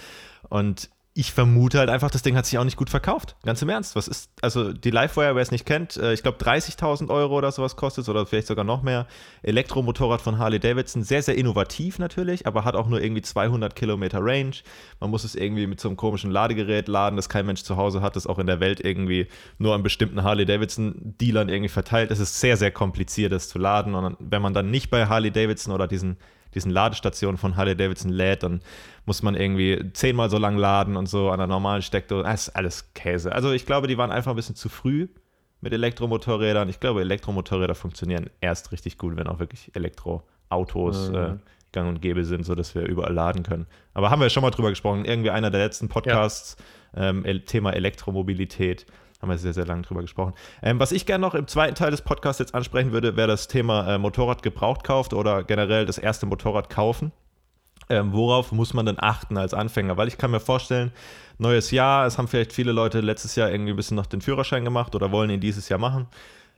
[0.50, 3.34] Und ich vermute halt einfach, das Ding hat sich auch nicht gut verkauft.
[3.44, 3.96] Ganz im Ernst.
[3.96, 7.50] Was ist, also die Livewire, wer es nicht kennt, äh, ich glaube 30.000 Euro oder
[7.50, 9.08] sowas kostet oder vielleicht sogar noch mehr.
[9.42, 14.20] Elektromotorrad von Harley Davidson, sehr, sehr innovativ natürlich, aber hat auch nur irgendwie 200 Kilometer
[14.22, 14.54] Range.
[15.00, 18.00] Man muss es irgendwie mit so einem komischen Ladegerät laden, das kein Mensch zu Hause
[18.00, 19.26] hat, das auch in der Welt irgendwie
[19.58, 22.12] nur an bestimmten Harley Davidson Dealern irgendwie verteilt.
[22.12, 23.96] Es ist sehr, sehr kompliziert, das zu laden.
[23.96, 26.16] Und wenn man dann nicht bei Harley Davidson oder diesen
[26.54, 28.60] diesen Ladestationen von Harley Davidson lädt, dann
[29.06, 32.24] muss man irgendwie zehnmal so lang laden und so an der normalen Steckdose.
[32.24, 33.32] Das ist alles Käse.
[33.32, 35.08] Also ich glaube, die waren einfach ein bisschen zu früh
[35.60, 36.68] mit Elektromotorrädern.
[36.68, 41.14] Ich glaube, Elektromotorräder funktionieren erst richtig gut, wenn auch wirklich Elektroautos mhm.
[41.14, 41.36] äh,
[41.72, 43.66] gang und gäbe sind, sodass wir überall laden können.
[43.94, 45.04] Aber haben wir schon mal drüber gesprochen.
[45.04, 46.56] Irgendwie einer der letzten Podcasts,
[46.96, 47.10] ja.
[47.10, 48.86] ähm, Thema Elektromobilität.
[49.20, 50.34] Haben wir sehr, sehr lange drüber gesprochen.
[50.62, 53.48] Ähm, was ich gerne noch im zweiten Teil des Podcasts jetzt ansprechen würde, wäre das
[53.48, 57.10] Thema äh, Motorrad gebraucht kauft oder generell das erste Motorrad kaufen.
[57.90, 59.96] Ähm, worauf muss man denn achten als Anfänger?
[59.96, 60.92] Weil ich kann mir vorstellen,
[61.38, 64.64] neues Jahr, es haben vielleicht viele Leute letztes Jahr irgendwie ein bisschen noch den Führerschein
[64.64, 66.06] gemacht oder wollen ihn dieses Jahr machen.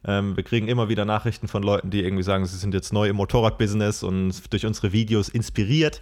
[0.05, 3.09] Ähm, wir kriegen immer wieder Nachrichten von Leuten, die irgendwie sagen, sie sind jetzt neu
[3.09, 6.01] im Motorradbusiness und durch unsere Videos inspiriert.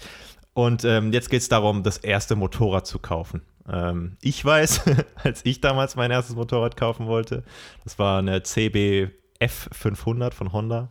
[0.55, 3.43] Und ähm, jetzt geht es darum, das erste Motorrad zu kaufen.
[3.71, 4.83] Ähm, ich weiß,
[5.23, 7.45] als ich damals mein erstes Motorrad kaufen wollte,
[7.85, 9.11] das war eine CB
[9.41, 10.91] F500 von Honda.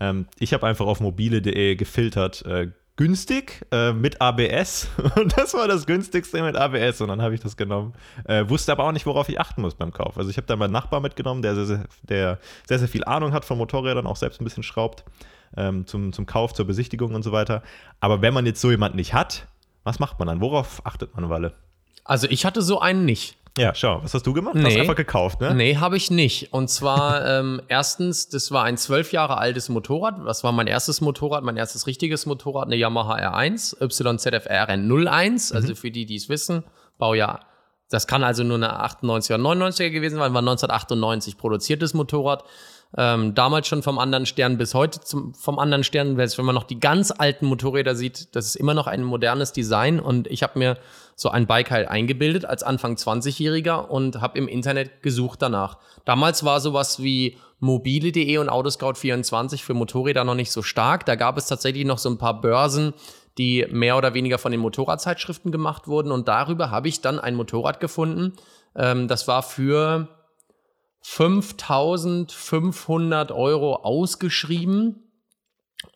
[0.00, 5.66] Ähm, ich habe einfach auf mobile.de gefiltert, äh, günstig äh, mit ABS und das war
[5.66, 7.94] das günstigste mit ABS und dann habe ich das genommen.
[8.24, 10.16] Äh, wusste aber auch nicht, worauf ich achten muss beim Kauf.
[10.16, 12.38] Also ich habe da meinen Nachbar mitgenommen, der sehr, sehr, der
[12.68, 15.04] sehr, sehr viel Ahnung hat von Motorrädern, auch selbst ein bisschen schraubt
[15.56, 17.62] ähm, zum, zum Kauf, zur Besichtigung und so weiter.
[18.00, 19.48] Aber wenn man jetzt so jemanden nicht hat,
[19.82, 20.40] was macht man dann?
[20.40, 21.54] Worauf achtet man, Walle?
[22.04, 23.36] Also ich hatte so einen nicht.
[23.56, 24.56] Ja, schau, was hast du gemacht?
[24.56, 24.64] Nee.
[24.64, 25.54] Hast einfach gekauft, ne?
[25.54, 26.52] Nee, habe ich nicht.
[26.52, 30.16] Und zwar, ähm, erstens, das war ein zwölf Jahre altes Motorrad.
[30.26, 35.52] Das war mein erstes Motorrad, mein erstes richtiges Motorrad, eine Yamaha R1, YZF RN01.
[35.52, 35.56] Mhm.
[35.56, 36.64] Also für die, die es wissen,
[36.98, 37.46] Baujahr.
[37.90, 42.42] Das kann also nur eine 98er, 99er gewesen sein, war 1998 produziertes Motorrad
[42.96, 46.16] ähm, damals schon vom anderen Stern bis heute zum, vom anderen Stern.
[46.16, 49.98] Wenn man noch die ganz alten Motorräder sieht, das ist immer noch ein modernes Design.
[49.98, 50.78] Und ich habe mir
[51.16, 55.78] so ein Bike halt eingebildet als Anfang 20-Jähriger und habe im Internet gesucht danach.
[56.04, 61.04] Damals war sowas wie mobile.de und Autoscout24 für Motorräder noch nicht so stark.
[61.04, 62.94] Da gab es tatsächlich noch so ein paar Börsen,
[63.38, 66.12] die mehr oder weniger von den Motorradzeitschriften gemacht wurden.
[66.12, 68.34] Und darüber habe ich dann ein Motorrad gefunden.
[68.76, 70.08] Ähm, das war für
[71.06, 75.02] 5500 Euro ausgeschrieben.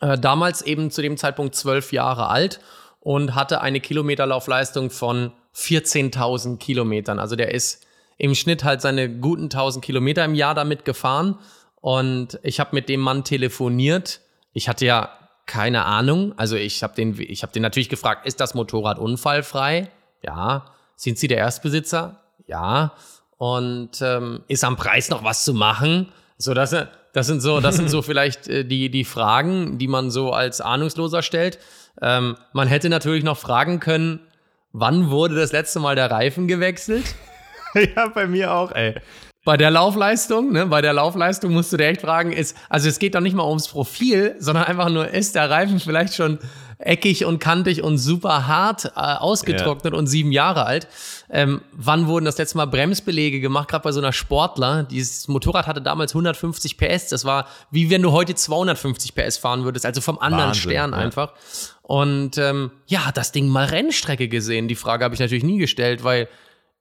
[0.01, 2.61] Äh, damals eben zu dem Zeitpunkt zwölf Jahre alt
[3.01, 7.19] und hatte eine Kilometerlaufleistung von 14.000 Kilometern.
[7.19, 7.87] Also der ist
[8.19, 11.39] im Schnitt halt seine guten 1000 Kilometer im Jahr damit gefahren.
[11.81, 14.21] Und ich habe mit dem Mann telefoniert.
[14.53, 15.09] Ich hatte ja
[15.47, 16.35] keine Ahnung.
[16.37, 19.91] Also ich habe den, ich habe den natürlich gefragt, ist das Motorrad unfallfrei?
[20.23, 20.67] Ja.
[20.97, 22.21] Sind Sie der Erstbesitzer?
[22.47, 22.93] Ja
[23.39, 26.09] und ähm, ist am Preis noch was zu machen?
[26.37, 26.75] So, das,
[27.13, 30.61] das sind so, das sind so vielleicht äh, die, die Fragen, die man so als
[30.61, 31.59] Ahnungsloser stellt.
[32.03, 34.21] Ähm, man hätte natürlich noch fragen können,
[34.73, 37.15] wann wurde das letzte Mal der Reifen gewechselt?
[37.97, 38.95] ja, bei mir auch, ey.
[39.45, 42.99] Bei der Laufleistung, ne, bei der Laufleistung musst du dir echt fragen, ist, also es
[42.99, 46.39] geht doch nicht mal ums Profil, sondern einfach nur, ist der Reifen vielleicht schon
[46.79, 49.99] eckig und kantig und super hart äh, ausgetrocknet ja.
[49.99, 50.87] und sieben Jahre alt.
[51.31, 54.85] Ähm, wann wurden das letzte Mal Bremsbelege gemacht, gerade bei so einer Sportler?
[54.85, 57.09] Dieses Motorrad hatte damals 150 PS.
[57.09, 60.93] Das war wie wenn du heute 250 PS fahren würdest, also vom anderen Wahnsinn, Stern
[60.93, 60.99] ja.
[60.99, 61.33] einfach.
[61.83, 64.69] Und ähm, ja, das Ding mal Rennstrecke gesehen.
[64.69, 66.29] Die Frage habe ich natürlich nie gestellt, weil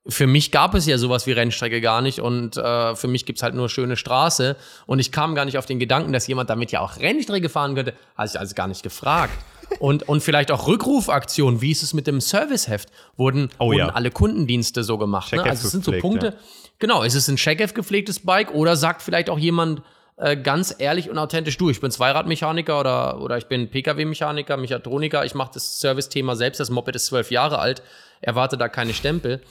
[0.10, 3.44] für mich gab es ja sowas wie Rennstrecke gar nicht und äh, für mich gibt's
[3.44, 6.72] halt nur schöne Straße und ich kam gar nicht auf den Gedanken, dass jemand damit
[6.72, 9.34] ja auch Rennstrecke fahren könnte, hatte ich also gar nicht gefragt.
[9.80, 12.90] Und, und vielleicht auch Rückrufaktionen, wie ist es mit dem Serviceheft?
[13.16, 13.90] Wurden, oh, wurden ja.
[13.90, 15.32] alle Kundendienste so gemacht?
[15.34, 15.44] Ne?
[15.44, 16.28] Also es sind so Punkte.
[16.28, 16.34] Ja.
[16.80, 19.82] Genau, ist es ein Checkev gepflegtes Bike oder sagt vielleicht auch jemand,
[20.18, 21.70] äh, ganz ehrlich und authentisch du.
[21.70, 25.26] Ich bin Zweiradmechaniker oder, oder ich bin Pkw-Mechaniker, Mechatroniker.
[25.26, 26.60] Ich mache das Service-Thema selbst.
[26.60, 27.84] Das Moped ist zwölf Jahre alt.
[28.22, 29.42] Erwarte da keine Stempel.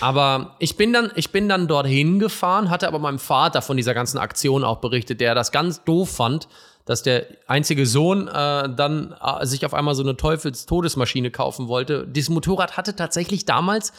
[0.00, 3.94] Aber ich bin dann, ich bin dann dorthin gefahren, hatte aber meinem Vater von dieser
[3.94, 6.48] ganzen Aktion auch berichtet, der das ganz doof fand,
[6.86, 8.30] dass der einzige Sohn äh,
[8.74, 12.06] dann äh, sich auf einmal so eine Teufels-Todesmaschine kaufen wollte.
[12.06, 13.92] Dieses Motorrad hatte tatsächlich damals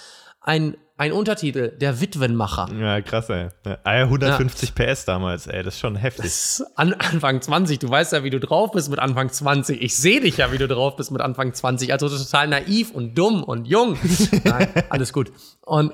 [0.47, 2.69] ein, ein Untertitel, der Witwenmacher.
[2.79, 3.49] Ja, krass, ey.
[3.65, 4.93] Ja, 150 ja.
[4.93, 6.31] PS damals, ey, das ist schon heftig.
[6.75, 9.81] an Anfang 20, du weißt ja, wie du drauf bist mit Anfang 20.
[9.81, 11.91] Ich sehe dich ja, wie du drauf bist mit Anfang 20.
[11.91, 13.97] Also total naiv und dumm und jung.
[14.45, 15.33] Nein, alles gut.
[15.65, 15.93] Und,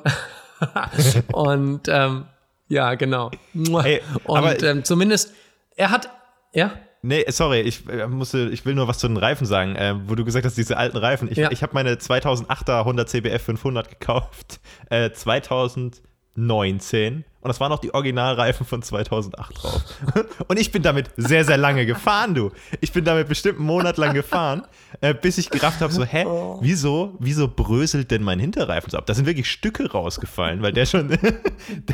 [1.33, 2.25] und ähm,
[2.67, 3.31] ja, genau.
[3.81, 5.33] Hey, und ähm, zumindest,
[5.75, 6.09] er hat,
[6.53, 6.73] ja.
[7.05, 10.15] Nee, sorry, ich äh, musste, ich will nur was zu den Reifen sagen, äh, wo
[10.15, 11.29] du gesagt hast, diese alten Reifen.
[11.29, 11.51] Ich, ja.
[11.51, 17.93] ich habe meine 2008er 100 CBF 500 gekauft, äh, 2019 und das waren auch die
[17.93, 19.83] Originalreifen von 2008 drauf.
[20.47, 22.51] Und ich bin damit sehr, sehr lange gefahren, du.
[22.79, 24.63] Ich bin damit bestimmt einen Monat lang gefahren,
[25.01, 26.59] äh, bis ich gerafft habe, so, hä, oh.
[26.61, 29.05] wieso, wieso bröselt denn mein Hinterreifen so ab?
[29.07, 31.09] Da sind wirklich Stücke rausgefallen, weil der schon,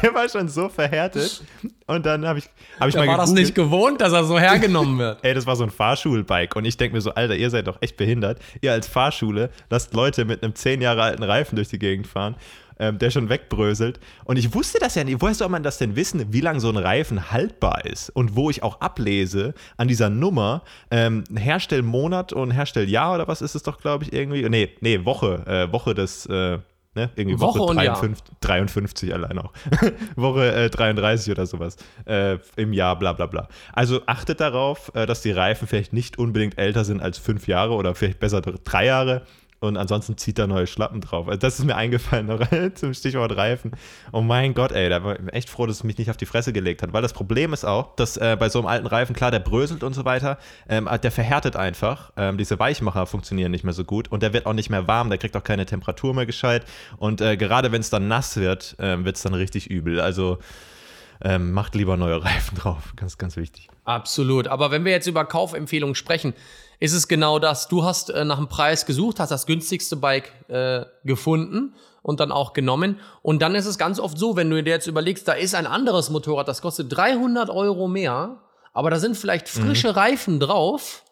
[0.04, 1.44] der war schon so verhärtet.
[1.88, 2.46] Und dann habe ich,
[2.80, 3.40] hab ich da mal war gegoogelt.
[3.40, 5.18] das nicht gewohnt, dass er so hergenommen wird.
[5.24, 6.56] Ey, das war so ein Fahrschulbike.
[6.56, 8.40] Und ich denke mir so, Alter, ihr seid doch echt behindert.
[8.62, 12.36] Ihr als Fahrschule lasst Leute mit einem zehn Jahre alten Reifen durch die Gegend fahren
[12.80, 14.00] ähm, der schon wegbröselt.
[14.24, 15.22] Und ich wusste das ja nicht.
[15.22, 18.10] Woher soll man das denn wissen, wie lange so ein Reifen haltbar ist?
[18.12, 23.56] Und wo ich auch ablese an dieser Nummer, ähm, Herstellmonat und Herstelljahr oder was ist
[23.56, 24.48] es doch, glaube ich, irgendwie?
[24.48, 26.26] Nee, nee, Woche, äh, Woche des.
[26.28, 26.60] Äh,
[26.96, 27.12] Ne?
[27.16, 29.54] Irgendwie Woche, Woche 53, 53, allein auch.
[30.16, 33.48] Woche äh, 33 oder sowas äh, im Jahr, bla bla bla.
[33.74, 37.76] Also achtet darauf, äh, dass die Reifen vielleicht nicht unbedingt älter sind als fünf Jahre
[37.76, 39.22] oder vielleicht besser drei Jahre
[39.60, 41.28] und ansonsten zieht er neue Schlappen drauf.
[41.28, 42.30] Also das ist mir eingefallen
[42.76, 43.72] zum Stichwort Reifen.
[44.12, 46.26] Oh mein Gott, ey, da war ich echt froh, dass es mich nicht auf die
[46.26, 49.16] Fresse gelegt hat, weil das Problem ist auch, dass äh, bei so einem alten Reifen,
[49.16, 50.38] klar, der bröselt und so weiter,
[50.68, 52.12] ähm, der verhärtet einfach.
[52.16, 55.10] Ähm, diese Weichmacher funktionieren nicht mehr so gut und der wird auch nicht mehr warm,
[55.10, 56.66] der kriegt auch keine Temperatur mehr gescheit
[56.98, 60.00] und äh, gerade wenn es dann nass wird, äh, wird es dann richtig übel.
[60.00, 60.40] Also
[61.22, 63.68] ähm, macht lieber neue Reifen drauf, ganz, ganz wichtig.
[63.84, 64.48] Absolut.
[64.48, 66.34] Aber wenn wir jetzt über Kaufempfehlungen sprechen,
[66.80, 67.68] ist es genau das.
[67.68, 72.32] Du hast äh, nach einem Preis gesucht, hast das günstigste Bike äh, gefunden und dann
[72.32, 73.00] auch genommen.
[73.22, 75.68] Und dann ist es ganz oft so, wenn du dir jetzt überlegst, da ist ein
[75.68, 78.38] anderes Motorrad, das kostet 300 Euro mehr,
[78.74, 79.62] aber da sind vielleicht mhm.
[79.62, 79.94] frische mhm.
[79.94, 81.04] Reifen drauf.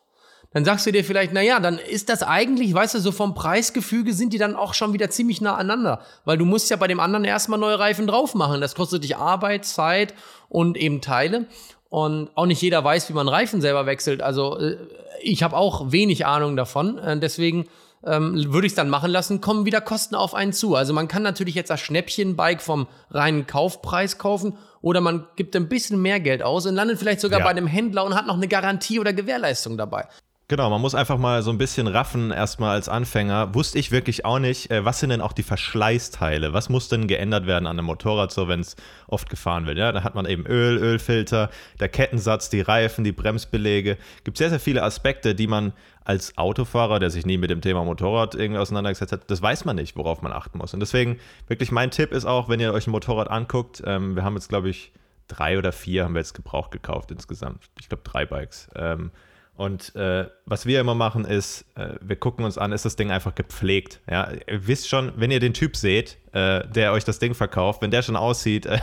[0.53, 3.35] Dann sagst du dir vielleicht, na ja, dann ist das eigentlich, weißt du, so vom
[3.35, 5.99] Preisgefüge sind die dann auch schon wieder ziemlich nah aneinander.
[6.23, 8.61] Weil du musst ja bei dem anderen erstmal neue Reifen drauf machen.
[8.61, 10.13] Das kostet dich Arbeit, Zeit
[10.47, 11.47] und eben Teile.
[11.89, 14.21] Und auch nicht jeder weiß, wie man Reifen selber wechselt.
[14.21, 14.77] Also äh,
[15.21, 16.97] ich habe auch wenig Ahnung davon.
[16.97, 17.65] Äh, deswegen
[18.05, 20.75] ähm, würde ich es dann machen lassen, kommen wieder Kosten auf einen zu.
[20.75, 25.67] Also man kann natürlich jetzt das Schnäppchenbike vom reinen Kaufpreis kaufen oder man gibt ein
[25.69, 27.45] bisschen mehr Geld aus und landet vielleicht sogar ja.
[27.45, 30.07] bei einem Händler und hat noch eine Garantie oder Gewährleistung dabei.
[30.49, 33.53] Genau, man muss einfach mal so ein bisschen raffen, erstmal als Anfänger.
[33.53, 36.53] Wusste ich wirklich auch nicht, äh, was sind denn auch die Verschleißteile?
[36.53, 38.77] Was muss denn geändert werden an einem Motorrad, so wenn es
[39.07, 39.77] oft gefahren wird?
[39.77, 41.49] Ja, da hat man eben Öl, Ölfilter,
[41.81, 43.97] der Kettensatz, die Reifen, die Bremsbelege.
[44.23, 45.73] Gibt sehr, sehr viele Aspekte, die man
[46.05, 49.75] als Autofahrer, der sich nie mit dem Thema Motorrad irgendwie auseinandergesetzt hat, das weiß man
[49.75, 50.73] nicht, worauf man achten muss.
[50.73, 51.19] Und deswegen
[51.49, 54.47] wirklich mein Tipp ist auch, wenn ihr euch ein Motorrad anguckt, ähm, wir haben jetzt,
[54.47, 54.93] glaube ich,
[55.27, 57.65] drei oder vier haben wir jetzt gebraucht gekauft insgesamt.
[57.81, 58.69] Ich glaube, drei Bikes.
[58.77, 59.11] Ähm,
[59.57, 63.09] und äh, was wir immer machen ist, äh, wir gucken uns an, ist das Ding
[63.09, 64.01] einfach gepflegt.
[64.07, 64.29] Ja?
[64.31, 67.89] Ihr wisst schon, wenn ihr den Typ seht, äh, der euch das Ding verkauft, wenn
[67.89, 68.77] der schon aussieht, äh,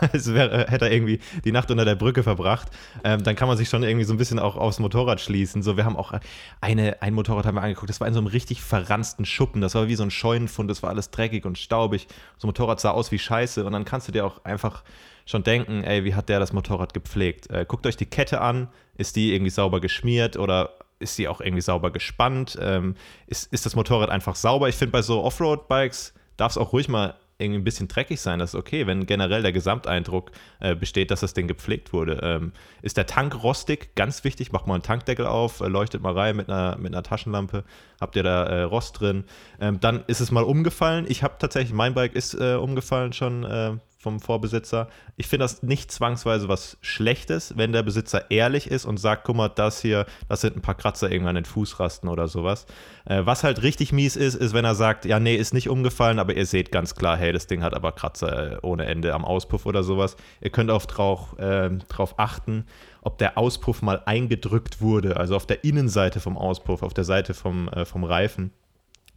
[0.00, 2.68] als wäre, hätte er irgendwie die Nacht unter der Brücke verbracht,
[3.02, 5.64] ähm, dann kann man sich schon irgendwie so ein bisschen auch aufs Motorrad schließen.
[5.64, 6.12] So, wir haben auch
[6.60, 9.60] eine, ein Motorrad haben wir angeguckt, das war in so einem richtig verransten Schuppen.
[9.60, 12.06] Das war wie so ein Scheunenfund, das war alles dreckig und staubig.
[12.38, 14.84] So ein Motorrad sah aus wie Scheiße und dann kannst du dir auch einfach
[15.26, 17.50] schon denken, ey, wie hat der das Motorrad gepflegt?
[17.50, 21.40] Äh, guckt euch die Kette an, ist die irgendwie sauber geschmiert oder ist die auch
[21.40, 22.58] irgendwie sauber gespannt?
[22.60, 22.94] Ähm,
[23.26, 24.68] ist, ist das Motorrad einfach sauber?
[24.68, 28.38] Ich finde, bei so Offroad-Bikes darf es auch ruhig mal irgendwie ein bisschen dreckig sein,
[28.38, 32.20] das ist okay, wenn generell der Gesamteindruck äh, besteht, dass das Ding gepflegt wurde.
[32.22, 33.94] Ähm, ist der Tank rostig?
[33.96, 37.02] Ganz wichtig, macht mal einen Tankdeckel auf, äh, leuchtet mal rein mit einer, mit einer
[37.02, 37.64] Taschenlampe,
[38.00, 39.24] habt ihr da äh, Rost drin.
[39.60, 41.06] Ähm, dann ist es mal umgefallen.
[41.08, 43.72] Ich habe tatsächlich, mein Bike ist äh, umgefallen schon äh,
[44.04, 44.88] vom Vorbesitzer.
[45.16, 49.34] Ich finde das nicht zwangsweise was Schlechtes, wenn der Besitzer ehrlich ist und sagt, guck
[49.34, 52.66] mal, das hier, das sind ein paar Kratzer irgendwann in Fußrasten oder sowas.
[53.06, 56.18] Äh, was halt richtig mies ist, ist, wenn er sagt, ja, nee, ist nicht umgefallen,
[56.18, 59.24] aber ihr seht ganz klar, hey, das Ding hat aber Kratzer äh, ohne Ende am
[59.24, 60.16] Auspuff oder sowas.
[60.40, 62.66] Ihr könnt auch drauf, äh, drauf achten,
[63.00, 67.32] ob der Auspuff mal eingedrückt wurde, also auf der Innenseite vom Auspuff, auf der Seite
[67.32, 68.52] vom, äh, vom Reifen.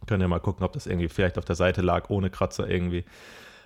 [0.06, 3.04] Könnt ihr mal gucken, ob das irgendwie vielleicht auf der Seite lag, ohne Kratzer irgendwie.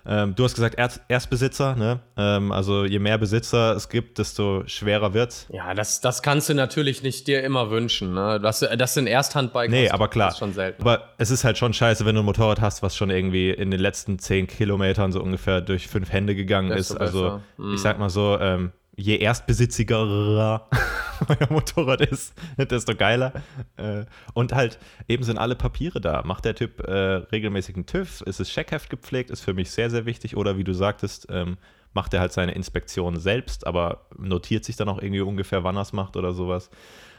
[0.05, 1.99] Ähm, du hast gesagt Erst Erstbesitzer, ne?
[2.17, 5.47] Ähm, also je mehr Besitzer es gibt, desto schwerer wird's.
[5.49, 8.13] Ja, das, das kannst du natürlich nicht dir immer wünschen.
[8.13, 8.39] Ne?
[8.41, 10.29] Dass, dass du ein Ersthandbike Nee, aber klar.
[10.29, 10.81] ist schon selten.
[10.81, 13.71] Aber es ist halt schon scheiße, wenn du ein Motorrad hast, was schon irgendwie in
[13.71, 16.99] den letzten zehn Kilometern so ungefähr durch fünf Hände gegangen Desto ist.
[16.99, 17.41] Also besser.
[17.57, 17.73] Mhm.
[17.73, 20.67] ich sag mal so, ähm, je erstbesitziger euer
[21.49, 23.33] Motorrad ist, desto geiler.
[23.77, 24.77] Äh, und halt,
[25.07, 26.23] eben sind alle Papiere da.
[26.23, 28.21] Macht der Typ äh, regelmäßig TÜV?
[28.21, 29.31] Ist es Checkheft gepflegt?
[29.31, 30.37] Ist für mich sehr, sehr wichtig.
[30.37, 31.57] Oder wie du sagtest, ähm,
[31.93, 35.83] macht er halt seine Inspektion selbst, aber notiert sich dann auch irgendwie ungefähr, wann er
[35.83, 36.69] es macht oder sowas.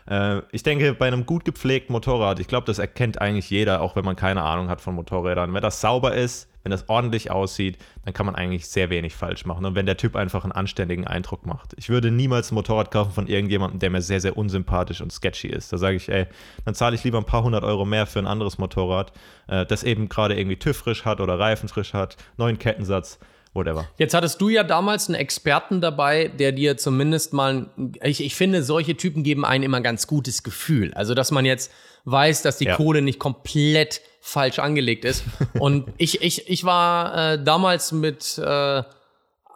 [0.08, 3.96] Äh, ich denke, bei einem gut gepflegten Motorrad, ich glaube, das erkennt eigentlich jeder, auch
[3.96, 5.52] wenn man keine Ahnung hat von Motorrädern.
[5.52, 9.44] Wenn das sauber ist, wenn das ordentlich aussieht, dann kann man eigentlich sehr wenig falsch
[9.44, 9.66] machen.
[9.66, 11.74] Und wenn der Typ einfach einen anständigen Eindruck macht.
[11.76, 15.48] Ich würde niemals ein Motorrad kaufen von irgendjemandem, der mir sehr, sehr unsympathisch und sketchy
[15.48, 15.72] ist.
[15.72, 16.26] Da sage ich, ey,
[16.64, 19.12] dann zahle ich lieber ein paar hundert Euro mehr für ein anderes Motorrad,
[19.46, 23.18] äh, das eben gerade irgendwie TÜV frisch hat oder Reifen frisch hat, neuen Kettensatz,
[23.54, 23.88] whatever.
[23.96, 27.68] Jetzt hattest du ja damals einen Experten dabei, der dir zumindest mal,
[28.02, 30.92] ich, ich finde, solche Typen geben einem immer ein ganz gutes Gefühl.
[30.94, 31.72] Also, dass man jetzt
[32.04, 32.76] weiß, dass die Ja.
[32.76, 35.24] Kohle nicht komplett falsch angelegt ist.
[35.58, 38.82] Und ich, ich, ich war äh, damals mit äh,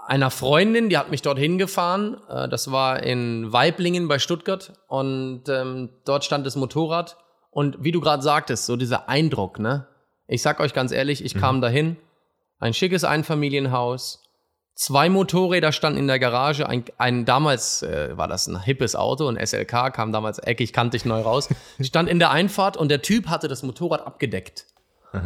[0.07, 2.17] einer Freundin, die hat mich dorthin gefahren.
[2.29, 4.73] Äh, das war in Weiblingen bei Stuttgart.
[4.87, 7.17] Und ähm, dort stand das Motorrad.
[7.51, 9.87] Und wie du gerade sagtest, so dieser Eindruck, ne?
[10.27, 11.97] Ich sag euch ganz ehrlich, ich kam dahin,
[12.59, 14.23] ein schickes Einfamilienhaus,
[14.75, 19.29] zwei Motorräder standen in der Garage, ein, ein damals äh, war das ein hippes Auto,
[19.29, 21.49] ein SLK, kam damals eckig, kantig neu raus,
[21.81, 24.67] stand in der Einfahrt und der Typ hatte das Motorrad abgedeckt.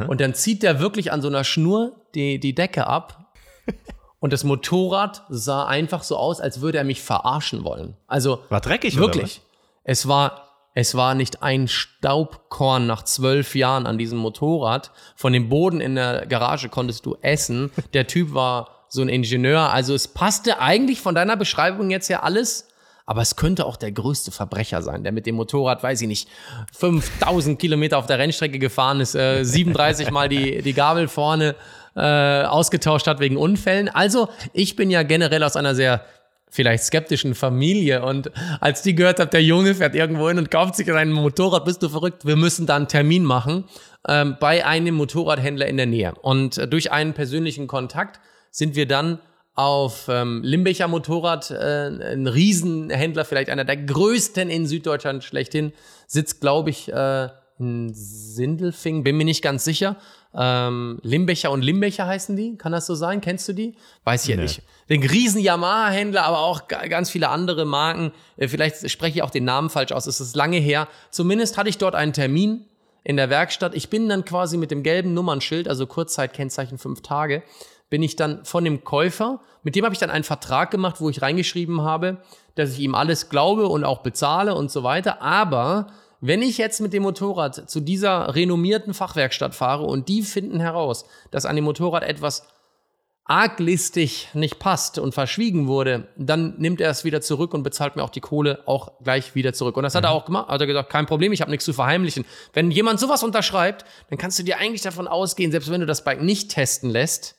[0.06, 3.34] Und dann zieht der wirklich an so einer Schnur die, die Decke ab
[4.20, 7.96] und das Motorrad sah einfach so aus, als würde er mich verarschen wollen.
[8.06, 9.40] Also War dreckig, oder Wirklich.
[9.82, 14.90] Es war, es war nicht ein Staubkorn nach zwölf Jahren an diesem Motorrad.
[15.16, 17.70] Von dem Boden in der Garage konntest du essen.
[17.92, 19.70] Der Typ war so ein Ingenieur.
[19.70, 22.68] Also es passte eigentlich von deiner Beschreibung jetzt ja alles.
[23.04, 26.28] Aber es könnte auch der größte Verbrecher sein, der mit dem Motorrad, weiß ich nicht,
[26.72, 31.56] 5000 Kilometer auf der Rennstrecke gefahren ist, äh, 37 Mal die, die Gabel vorne
[31.96, 33.88] äh, ausgetauscht hat wegen Unfällen.
[33.88, 36.04] Also ich bin ja generell aus einer sehr
[36.52, 38.30] vielleicht skeptischen Familie und
[38.60, 41.82] als die gehört hat, der Junge fährt irgendwo hin und kauft sich ein Motorrad, bist
[41.82, 43.64] du verrückt, wir müssen da einen Termin machen
[44.06, 46.14] ähm, bei einem Motorradhändler in der Nähe.
[46.20, 49.18] Und äh, durch einen persönlichen Kontakt sind wir dann
[49.54, 55.72] auf ähm, Limbecher Motorrad, äh, ein Riesenhändler, vielleicht einer der größten in Süddeutschland schlechthin,
[56.06, 57.28] sitzt, glaube ich, äh,
[57.58, 59.96] in Sindelfing, bin mir nicht ganz sicher.
[60.34, 63.20] Ähm, Limbecher und Limbecher heißen die, kann das so sein?
[63.20, 63.74] Kennst du die?
[64.04, 64.42] Weiß ich ja Nee.
[64.42, 64.62] nicht.
[64.88, 68.12] Den riesen Yamaha-Händler, aber auch ga- ganz viele andere Marken.
[68.36, 70.88] Äh, Vielleicht spreche ich auch den Namen falsch aus, es ist lange her.
[71.10, 72.64] Zumindest hatte ich dort einen Termin
[73.04, 73.74] in der Werkstatt.
[73.74, 77.42] Ich bin dann quasi mit dem gelben Nummernschild, also Kurzzeitkennzeichen fünf Tage,
[77.90, 81.10] bin ich dann von dem Käufer, mit dem habe ich dann einen Vertrag gemacht, wo
[81.10, 82.18] ich reingeschrieben habe,
[82.54, 85.20] dass ich ihm alles glaube und auch bezahle und so weiter.
[85.20, 85.88] Aber
[86.24, 91.04] wenn ich jetzt mit dem Motorrad zu dieser renommierten Fachwerkstatt fahre und die finden heraus,
[91.32, 92.46] dass an dem Motorrad etwas
[93.24, 98.04] arglistig nicht passt und verschwiegen wurde, dann nimmt er es wieder zurück und bezahlt mir
[98.04, 99.76] auch die Kohle auch gleich wieder zurück.
[99.76, 100.48] Und das hat er auch gemacht.
[100.48, 102.24] Hat er gesagt, kein Problem, ich habe nichts zu verheimlichen.
[102.52, 106.04] Wenn jemand sowas unterschreibt, dann kannst du dir eigentlich davon ausgehen, selbst wenn du das
[106.04, 107.34] Bike nicht testen lässt,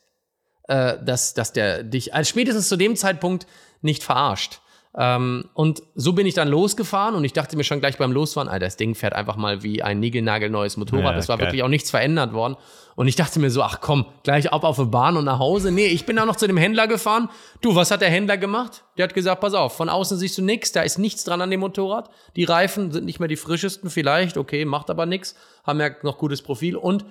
[0.68, 3.48] äh, dass, dass der dich als spätestens zu dem Zeitpunkt
[3.82, 4.60] nicht verarscht.
[4.96, 8.48] Ähm, und so bin ich dann losgefahren und ich dachte mir schon gleich beim Losfahren,
[8.48, 11.14] Alter, das Ding fährt einfach mal wie ein niegelnagelneues Motorrad.
[11.14, 11.48] Ja, es war geil.
[11.48, 12.58] wirklich auch nichts verändert worden.
[12.96, 15.72] Und ich dachte mir so, ach komm, gleich ab auf die Bahn und nach Hause.
[15.72, 17.30] Nee, ich bin dann noch zu dem Händler gefahren.
[17.62, 18.84] Du, was hat der Händler gemacht?
[18.98, 21.50] Der hat gesagt, pass auf, von außen siehst du nichts, da ist nichts dran an
[21.50, 22.12] dem Motorrad.
[22.36, 26.20] Die Reifen sind nicht mehr die frischesten vielleicht, okay, macht aber nichts, haben ja noch
[26.20, 26.76] gutes Profil.
[26.76, 27.04] Und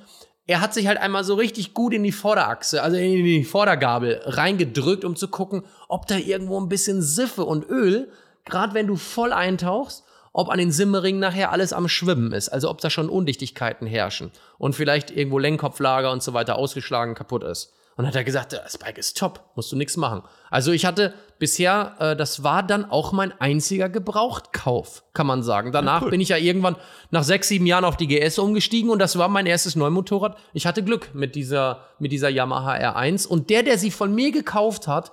[0.47, 4.20] er hat sich halt einmal so richtig gut in die Vorderachse, also in die Vordergabel
[4.24, 8.11] reingedrückt, um zu gucken, ob da irgendwo ein bisschen Siffe und Öl,
[8.45, 12.70] gerade wenn du voll eintauchst, ob an den Simmeringen nachher alles am Schwimmen ist, also
[12.70, 17.74] ob da schon Undichtigkeiten herrschen und vielleicht irgendwo Lenkkopflager und so weiter ausgeschlagen kaputt ist.
[17.97, 20.22] Und hat er gesagt, das Bike ist top, musst du nichts machen.
[20.51, 25.72] Also ich hatte bisher, äh, das war dann auch mein einziger Gebrauchtkauf, kann man sagen.
[25.72, 26.11] Danach ja, cool.
[26.11, 26.76] bin ich ja irgendwann
[27.11, 30.38] nach sechs, sieben Jahren auf die GS umgestiegen und das war mein erstes Neumotorrad.
[30.55, 34.32] Ich hatte Glück mit dieser, mit dieser Yamaha R1 und der, der sie von mir
[34.32, 35.12] gekauft hat,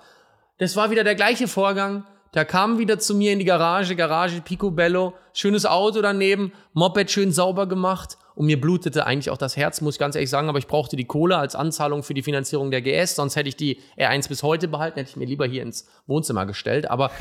[0.58, 2.06] das war wieder der gleiche Vorgang.
[2.34, 7.32] Der kam wieder zu mir in die Garage, Garage Picobello, schönes Auto daneben, Moped schön
[7.32, 10.60] sauber gemacht und mir blutete eigentlich auch das Herz, muss ich ganz ehrlich sagen, aber
[10.60, 13.82] ich brauchte die Kohle als Anzahlung für die Finanzierung der GS, sonst hätte ich die
[13.98, 16.90] R1 bis heute behalten, hätte ich mir lieber hier ins Wohnzimmer gestellt.
[16.90, 17.12] Aber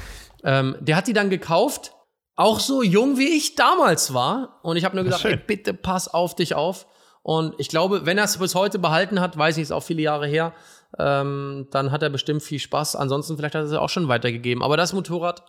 [0.44, 1.92] ähm, der hat die dann gekauft,
[2.36, 4.60] auch so jung wie ich damals war.
[4.62, 6.86] Und ich habe nur gesagt, ey, bitte pass auf dich auf.
[7.22, 10.02] Und ich glaube, wenn er es bis heute behalten hat, weiß ich, ist auch viele
[10.02, 10.54] Jahre her,
[11.00, 12.94] ähm, dann hat er bestimmt viel Spaß.
[12.94, 14.62] Ansonsten vielleicht hat er es auch schon weitergegeben.
[14.62, 15.42] Aber das Motorrad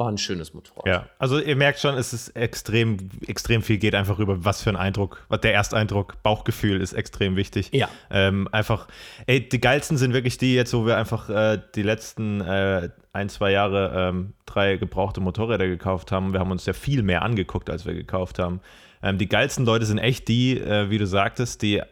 [0.00, 0.86] war ein schönes Motorrad.
[0.86, 2.96] Ja, also ihr merkt schon, es ist extrem,
[3.26, 7.68] extrem viel geht einfach über, was für ein Eindruck, der Ersteindruck, Bauchgefühl ist extrem wichtig.
[7.72, 7.88] Ja.
[8.10, 8.88] Ähm, einfach,
[9.26, 13.28] ey, die geilsten sind wirklich die jetzt, wo wir einfach äh, die letzten äh, ein,
[13.28, 16.32] zwei Jahre ähm, drei gebrauchte Motorräder gekauft haben.
[16.32, 18.60] Wir haben uns ja viel mehr angeguckt, als wir gekauft haben.
[19.02, 21.82] Ähm, die geilsten Leute sind echt die, äh, wie du sagtest, die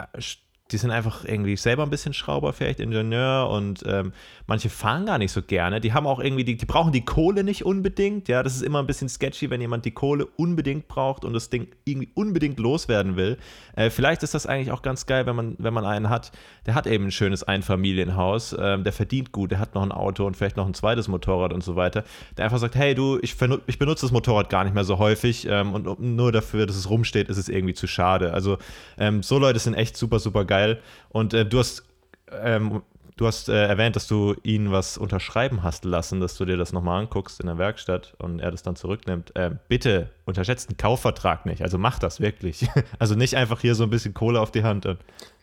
[0.71, 4.13] die sind einfach irgendwie selber ein bisschen Schrauber, vielleicht Ingenieur und ähm,
[4.47, 5.81] manche fahren gar nicht so gerne.
[5.81, 8.29] Die haben auch irgendwie, die, die brauchen die Kohle nicht unbedingt.
[8.29, 11.49] Ja, das ist immer ein bisschen sketchy, wenn jemand die Kohle unbedingt braucht und das
[11.49, 13.39] Ding irgendwie unbedingt loswerden will.
[13.77, 16.33] Äh, vielleicht ist das eigentlich auch ganz geil, wenn man, wenn man einen hat,
[16.67, 20.27] der hat eben ein schönes Einfamilienhaus, ähm, der verdient gut, der hat noch ein Auto
[20.27, 22.05] und vielleicht noch ein zweites Motorrad und so weiter.
[22.37, 25.47] Der einfach sagt, hey du, ich, ich benutze das Motorrad gar nicht mehr so häufig
[25.49, 28.35] ähm, und nur dafür, dass es rumsteht, ist es irgendwie zu schade.
[28.35, 28.59] Also
[28.99, 30.83] ähm, so Leute sind echt super, super geil geil.
[31.09, 31.85] Und äh, du hast,
[32.31, 32.83] ähm,
[33.17, 36.73] du hast äh, erwähnt, dass du ihn was unterschreiben hast lassen, dass du dir das
[36.73, 39.35] nochmal anguckst in der Werkstatt und er das dann zurücknimmt.
[39.37, 41.63] Äh, bitte unterschätzt einen Kaufvertrag nicht.
[41.63, 42.69] Also mach das wirklich.
[42.99, 44.87] also nicht einfach hier so ein bisschen Kohle auf die Hand.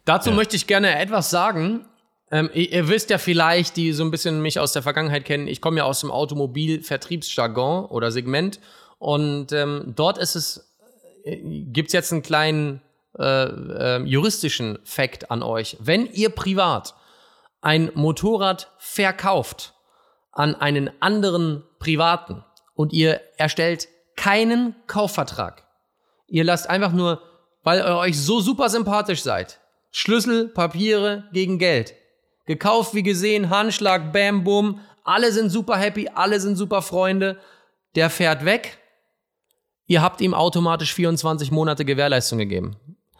[0.06, 0.36] Dazu ja.
[0.36, 1.86] möchte ich gerne etwas sagen.
[2.32, 5.48] Ähm, ihr, ihr, wisst ja vielleicht, die so ein bisschen mich aus der Vergangenheit kennen,
[5.48, 8.60] ich komme ja aus dem Automobilvertriebsjargon oder Segment
[8.98, 10.76] und ähm, dort ist es,
[11.24, 12.82] äh, gibt es jetzt einen kleinen
[13.18, 15.78] äh, äh, juristischen Fakt an euch.
[15.80, 16.96] Wenn ihr privat
[17.62, 19.74] ein Motorrad verkauft
[20.32, 22.44] an einen anderen Privaten
[22.74, 25.66] und ihr erstellt keinen Kaufvertrag,
[26.28, 27.22] ihr lasst einfach nur,
[27.64, 29.60] weil ihr euch so super sympathisch seid,
[29.92, 31.94] Schlüssel, Papiere gegen Geld.
[32.46, 37.40] Gekauft wie gesehen, Handschlag, Bam, Bum, alle sind super happy, alle sind super Freunde.
[37.96, 38.80] Der fährt weg.
[39.88, 42.76] Ihr habt ihm automatisch 24 Monate Gewährleistung gegeben.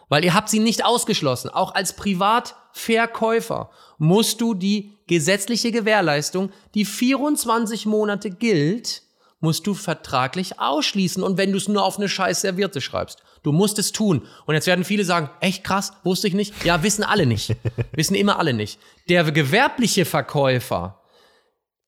[0.08, 1.50] Weil ihr habt sie nicht ausgeschlossen.
[1.50, 9.02] Auch als Privatverkäufer musst du die gesetzliche Gewährleistung, die 24 Monate gilt,
[9.40, 11.22] musst du vertraglich ausschließen.
[11.22, 14.26] Und wenn du es nur auf eine scheiß Servierte schreibst, du musst es tun.
[14.46, 16.64] Und jetzt werden viele sagen, echt krass, wusste ich nicht.
[16.64, 17.54] Ja, wissen alle nicht.
[17.92, 18.80] wissen immer alle nicht.
[19.08, 21.00] Der gewerbliche Verkäufer,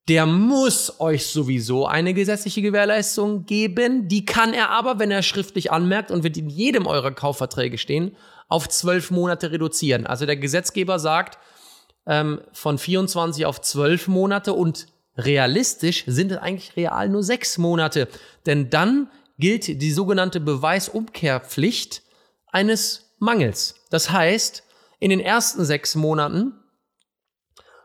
[0.09, 4.09] der muss euch sowieso eine gesetzliche Gewährleistung geben.
[4.09, 8.17] Die kann er aber, wenn er schriftlich anmerkt und wird in jedem eurer Kaufverträge stehen,
[8.49, 10.07] auf zwölf Monate reduzieren.
[10.07, 11.39] Also der Gesetzgeber sagt
[12.07, 14.87] ähm, von 24 auf zwölf Monate und
[15.17, 18.09] realistisch sind es eigentlich real nur sechs Monate.
[18.47, 22.03] Denn dann gilt die sogenannte Beweisumkehrpflicht
[22.51, 23.75] eines Mangels.
[23.91, 24.63] Das heißt,
[25.01, 26.55] in den ersten sechs Monaten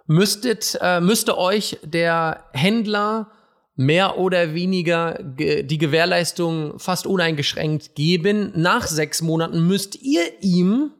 [0.05, 3.31] müsstet, äh, müsste euch der Händler
[3.75, 8.51] mehr oder weniger ge die Gewährleistung fast uneingeschränkt geben.
[8.55, 10.91] Nach sechs Monaten müsst ihr ihm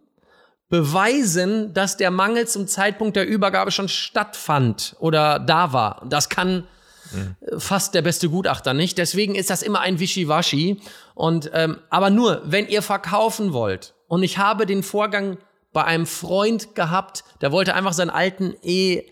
[0.69, 6.03] beweisen, dass der Mangel zum Zeitpunkt der Übergabe schon stattfand oder da war.
[6.09, 6.65] Das kann
[7.11, 7.35] mhm.
[7.59, 8.97] fast der beste Gutachter nicht.
[8.97, 10.81] Deswegen ist das immer ein Wischiwaschi.
[11.13, 13.93] Und ähm, aber nur, wenn ihr verkaufen wollt.
[14.07, 15.37] Und ich habe den Vorgang
[15.74, 19.03] bei einem Freund gehabt, der wollte einfach seinen alten E,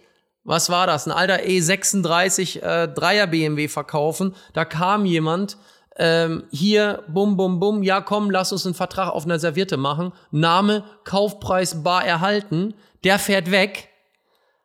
[0.44, 4.36] was war das, ein alter E36 äh, Dreier BMW verkaufen.
[4.54, 5.58] Da kam jemand,
[5.98, 10.14] ähm, hier, bum, bum, bum, ja komm, lass uns einen Vertrag auf einer Serviette machen.
[10.32, 12.74] Name, Kaufpreis bar erhalten.
[13.04, 13.90] Der fährt weg,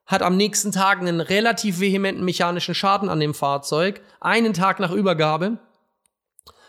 [0.06, 4.92] hat am nächsten Tag einen relativ vehementen mechanischen Schaden an dem Fahrzeug, einen Tag nach
[4.92, 5.58] Übergabe.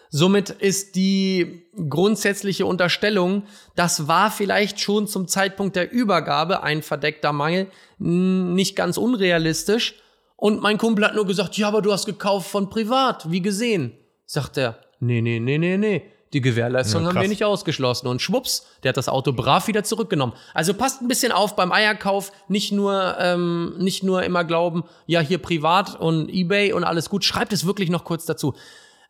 [0.10, 3.44] Somit ist die grundsätzliche Unterstellung,
[3.76, 7.68] das war vielleicht schon zum Zeitpunkt der Übergabe ein verdeckter Mangel,
[8.00, 9.96] nicht ganz unrealistisch.
[10.36, 13.94] Und mein Kumpel hat nur gesagt, ja, aber du hast gekauft von privat, wie gesehen.
[14.26, 16.04] Sagt er, nee, nee, nee, nee, nee.
[16.34, 18.08] Die Gewährleistung ja, haben wir nicht ausgeschlossen.
[18.08, 20.34] Und schwupps, der hat das Auto brav wieder zurückgenommen.
[20.54, 22.34] Also passt ein bisschen auf beim Eierkauf.
[22.50, 27.24] Nicht nur, ähm, nicht nur immer glauben, ja, hier privat und Ebay und alles gut.
[27.24, 28.54] Schreibt es wirklich noch kurz dazu.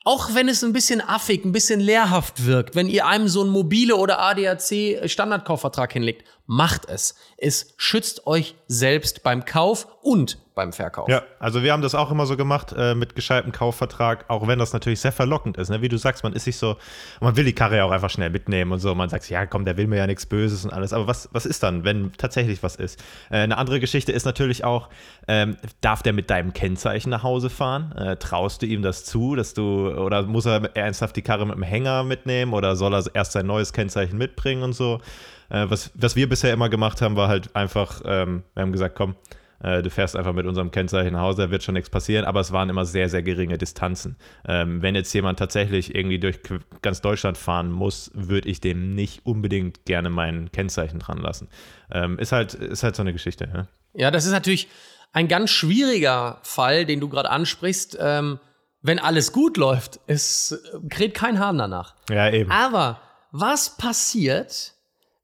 [0.07, 3.49] Auch wenn es ein bisschen affig, ein bisschen lehrhaft wirkt, wenn ihr einem so einen
[3.49, 7.15] mobile oder ADAC Standardkaufvertrag hinlegt, macht es.
[7.35, 11.07] Es schützt euch selbst beim Kauf und beim Verkauf.
[11.07, 14.59] Ja, also wir haben das auch immer so gemacht äh, mit gescheitem Kaufvertrag, auch wenn
[14.59, 15.69] das natürlich sehr verlockend ist.
[15.69, 15.81] Ne?
[15.81, 16.77] Wie du sagst, man ist sich so,
[17.21, 18.93] man will die Karre ja auch einfach schnell mitnehmen und so.
[18.95, 20.93] Man sagt, ja komm, der will mir ja nichts Böses und alles.
[20.93, 22.99] Aber was, was ist dann, wenn tatsächlich was ist?
[23.29, 24.89] Äh, eine andere Geschichte ist natürlich auch,
[25.27, 27.91] ähm, darf der mit deinem Kennzeichen nach Hause fahren?
[27.91, 31.55] Äh, traust du ihm das zu, dass du, oder muss er ernsthaft die Karre mit
[31.55, 35.01] dem Hänger mitnehmen oder soll er erst sein neues Kennzeichen mitbringen und so?
[35.49, 38.95] Äh, was, was wir bisher immer gemacht haben, war halt einfach, ähm, wir haben gesagt,
[38.95, 39.15] komm,
[39.59, 42.51] du fährst einfach mit unserem Kennzeichen nach Hause, da wird schon nichts passieren, aber es
[42.51, 44.17] waren immer sehr, sehr geringe Distanzen.
[44.47, 46.39] Ähm, wenn jetzt jemand tatsächlich irgendwie durch
[46.81, 51.49] ganz Deutschland fahren muss, würde ich dem nicht unbedingt gerne mein Kennzeichen dran lassen.
[51.91, 53.49] Ähm, ist, halt, ist halt so eine Geschichte.
[53.53, 54.67] Ja, ja das ist natürlich
[55.13, 57.97] ein ganz schwieriger Fall, den du gerade ansprichst.
[57.99, 58.39] Ähm,
[58.81, 61.95] wenn alles gut läuft, es kräht kein Hahn danach.
[62.09, 62.51] Ja, eben.
[62.51, 63.01] Aber
[63.31, 64.73] was passiert,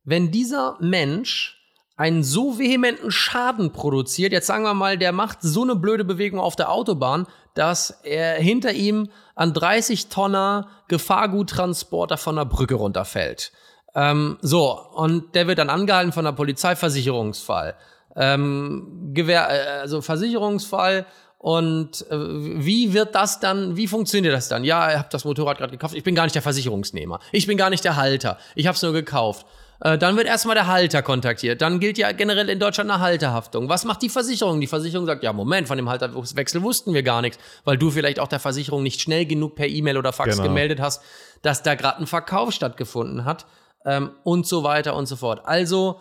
[0.03, 1.62] wenn dieser Mensch
[1.95, 6.39] einen so vehementen Schaden produziert, jetzt sagen wir mal, der macht so eine blöde Bewegung
[6.39, 13.51] auf der Autobahn, dass er hinter ihm an 30 Tonner Gefahrguttransporter von der Brücke runterfällt.
[13.95, 17.75] Ähm, so, und der wird dann angehalten von der Polizei, Versicherungsfall.
[18.15, 21.05] Ähm, Gewehr, äh, also Versicherungsfall,
[21.43, 24.63] und äh, wie wird das dann, wie funktioniert das dann?
[24.63, 25.93] Ja, ihr habt das Motorrad gerade gekauft.
[25.93, 27.19] Ich bin gar nicht der Versicherungsnehmer.
[27.33, 28.37] Ich bin gar nicht der Halter.
[28.55, 29.45] Ich habe es nur gekauft.
[29.83, 31.61] Äh, dann wird erstmal der Halter kontaktiert.
[31.61, 33.67] Dann gilt ja generell in Deutschland eine Halterhaftung.
[33.67, 34.61] Was macht die Versicherung?
[34.61, 38.21] Die Versicherung sagt, ja, Moment, von dem Halterwechsel wussten wir gar nichts, weil du vielleicht
[38.21, 40.47] auch der Versicherung nicht schnell genug per E-Mail oder Fax genau.
[40.47, 41.03] gemeldet hast,
[41.41, 43.45] dass da gerade ein Verkauf stattgefunden hat
[43.85, 45.41] ähm, und so weiter und so fort.
[45.43, 45.99] Also,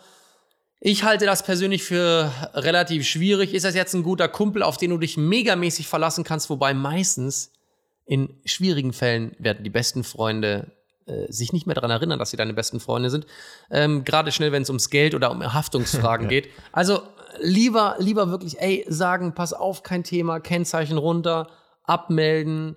[0.78, 3.52] ich halte das persönlich für relativ schwierig.
[3.52, 6.50] Ist das jetzt ein guter Kumpel, auf den du dich megamäßig verlassen kannst?
[6.50, 7.50] Wobei meistens
[8.04, 10.70] in schwierigen Fällen werden die besten Freunde
[11.28, 13.26] sich nicht mehr daran erinnern, dass sie deine besten Freunde sind.
[13.70, 16.48] Ähm, Gerade schnell, wenn es ums Geld oder um Haftungsfragen geht.
[16.72, 17.02] Also
[17.40, 21.48] lieber, lieber wirklich, ey, sagen, pass auf, kein Thema, Kennzeichen runter,
[21.84, 22.76] abmelden.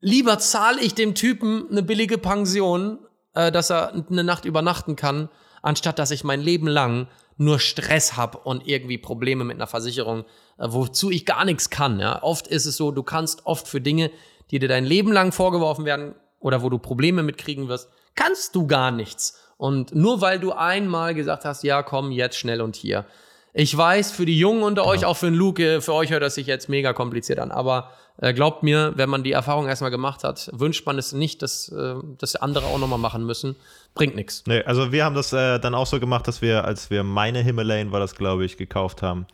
[0.00, 2.98] Lieber zahle ich dem Typen eine billige Pension,
[3.34, 5.28] äh, dass er eine Nacht übernachten kann,
[5.62, 10.24] anstatt dass ich mein Leben lang nur Stress habe und irgendwie Probleme mit einer Versicherung,
[10.58, 12.00] äh, wozu ich gar nichts kann.
[12.00, 12.22] Ja?
[12.22, 14.10] Oft ist es so, du kannst oft für Dinge,
[14.50, 16.14] die dir dein Leben lang vorgeworfen werden
[16.44, 19.40] oder wo du Probleme mitkriegen wirst, kannst du gar nichts.
[19.56, 23.06] Und nur weil du einmal gesagt hast, ja, komm, jetzt schnell und hier.
[23.54, 26.34] Ich weiß, für die Jungen unter euch, auch für den Luke, für euch hört das
[26.34, 27.50] sich jetzt mega kompliziert an.
[27.50, 31.40] Aber äh, glaubt mir, wenn man die Erfahrung erstmal gemacht hat, wünscht man es nicht,
[31.40, 33.56] dass, äh, dass andere auch nochmal machen müssen.
[33.94, 34.42] Bringt nichts.
[34.46, 37.40] Nee, also wir haben das äh, dann auch so gemacht, dass wir, als wir meine
[37.40, 39.26] Himalayan, war das, glaube ich, gekauft haben,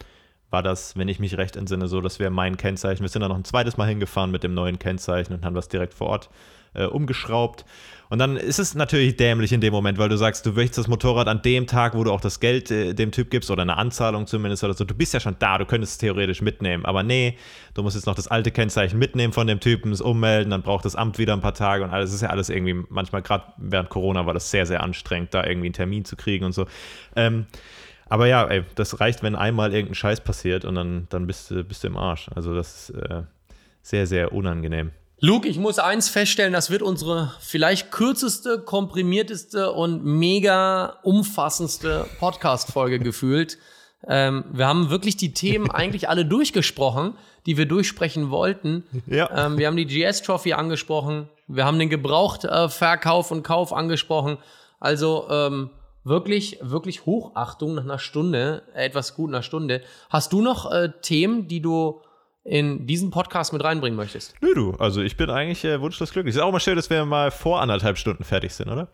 [0.50, 3.30] war das, wenn ich mich recht entsinne, so, dass wir mein Kennzeichen, wir sind dann
[3.30, 6.30] noch ein zweites Mal hingefahren mit dem neuen Kennzeichen und haben das direkt vor Ort
[6.74, 7.64] äh, umgeschraubt.
[8.10, 10.88] Und dann ist es natürlich dämlich in dem Moment, weil du sagst, du möchtest das
[10.88, 13.76] Motorrad an dem Tag, wo du auch das Geld äh, dem Typ gibst oder eine
[13.76, 14.84] Anzahlung zumindest oder so.
[14.84, 16.84] Du bist ja schon da, du könntest es theoretisch mitnehmen.
[16.84, 17.38] Aber nee,
[17.74, 20.84] du musst jetzt noch das alte Kennzeichen mitnehmen von dem Typen, es ummelden, dann braucht
[20.84, 22.10] das Amt wieder ein paar Tage und alles.
[22.10, 25.44] Das ist ja alles irgendwie, manchmal gerade während Corona war das sehr, sehr anstrengend, da
[25.44, 26.66] irgendwie einen Termin zu kriegen und so.
[27.14, 27.46] Ähm,
[28.08, 31.62] aber ja, ey, das reicht, wenn einmal irgendein Scheiß passiert und dann, dann bist, du,
[31.62, 32.28] bist du im Arsch.
[32.34, 33.22] Also das ist äh,
[33.82, 34.90] sehr, sehr unangenehm.
[35.22, 42.98] Luke, ich muss eins feststellen, das wird unsere vielleicht kürzeste, komprimierteste und mega umfassendste Podcast-Folge
[43.00, 43.58] gefühlt.
[44.08, 48.84] Ähm, wir haben wirklich die Themen eigentlich alle durchgesprochen, die wir durchsprechen wollten.
[49.06, 49.46] Ja.
[49.46, 51.28] Ähm, wir haben die GS-Trophy angesprochen.
[51.48, 54.38] Wir haben den Gebrauchtverkauf und Kauf angesprochen.
[54.78, 55.68] Also ähm,
[56.02, 59.82] wirklich, wirklich Hochachtung nach einer Stunde, äh, etwas gut einer Stunde.
[60.08, 62.00] Hast du noch äh, Themen, die du
[62.44, 64.34] in diesen Podcast mit reinbringen möchtest.
[64.40, 64.72] Nö, du.
[64.72, 66.34] Also ich bin eigentlich äh, wunschlos glücklich.
[66.34, 68.88] Ist auch mal schön, dass wir mal vor anderthalb Stunden fertig sind, oder?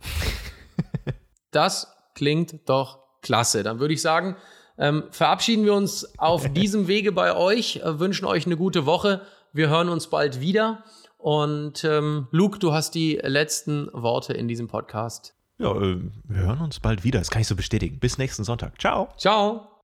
[1.53, 3.63] das klingt doch klasse.
[3.63, 4.37] Dann würde ich sagen,
[4.79, 9.23] ähm, verabschieden wir uns auf diesem Wege bei euch, äh, wünschen euch eine gute Woche.
[9.53, 10.85] Wir hören uns bald wieder.
[11.19, 15.35] Und ähm, Luke, du hast die letzten Worte in diesem Podcast.
[15.59, 17.19] Ja, äh, wir hören uns bald wieder.
[17.19, 17.99] Das kann ich so bestätigen.
[17.99, 18.81] Bis nächsten Sonntag.
[18.81, 19.09] Ciao.
[19.17, 19.76] Ciao.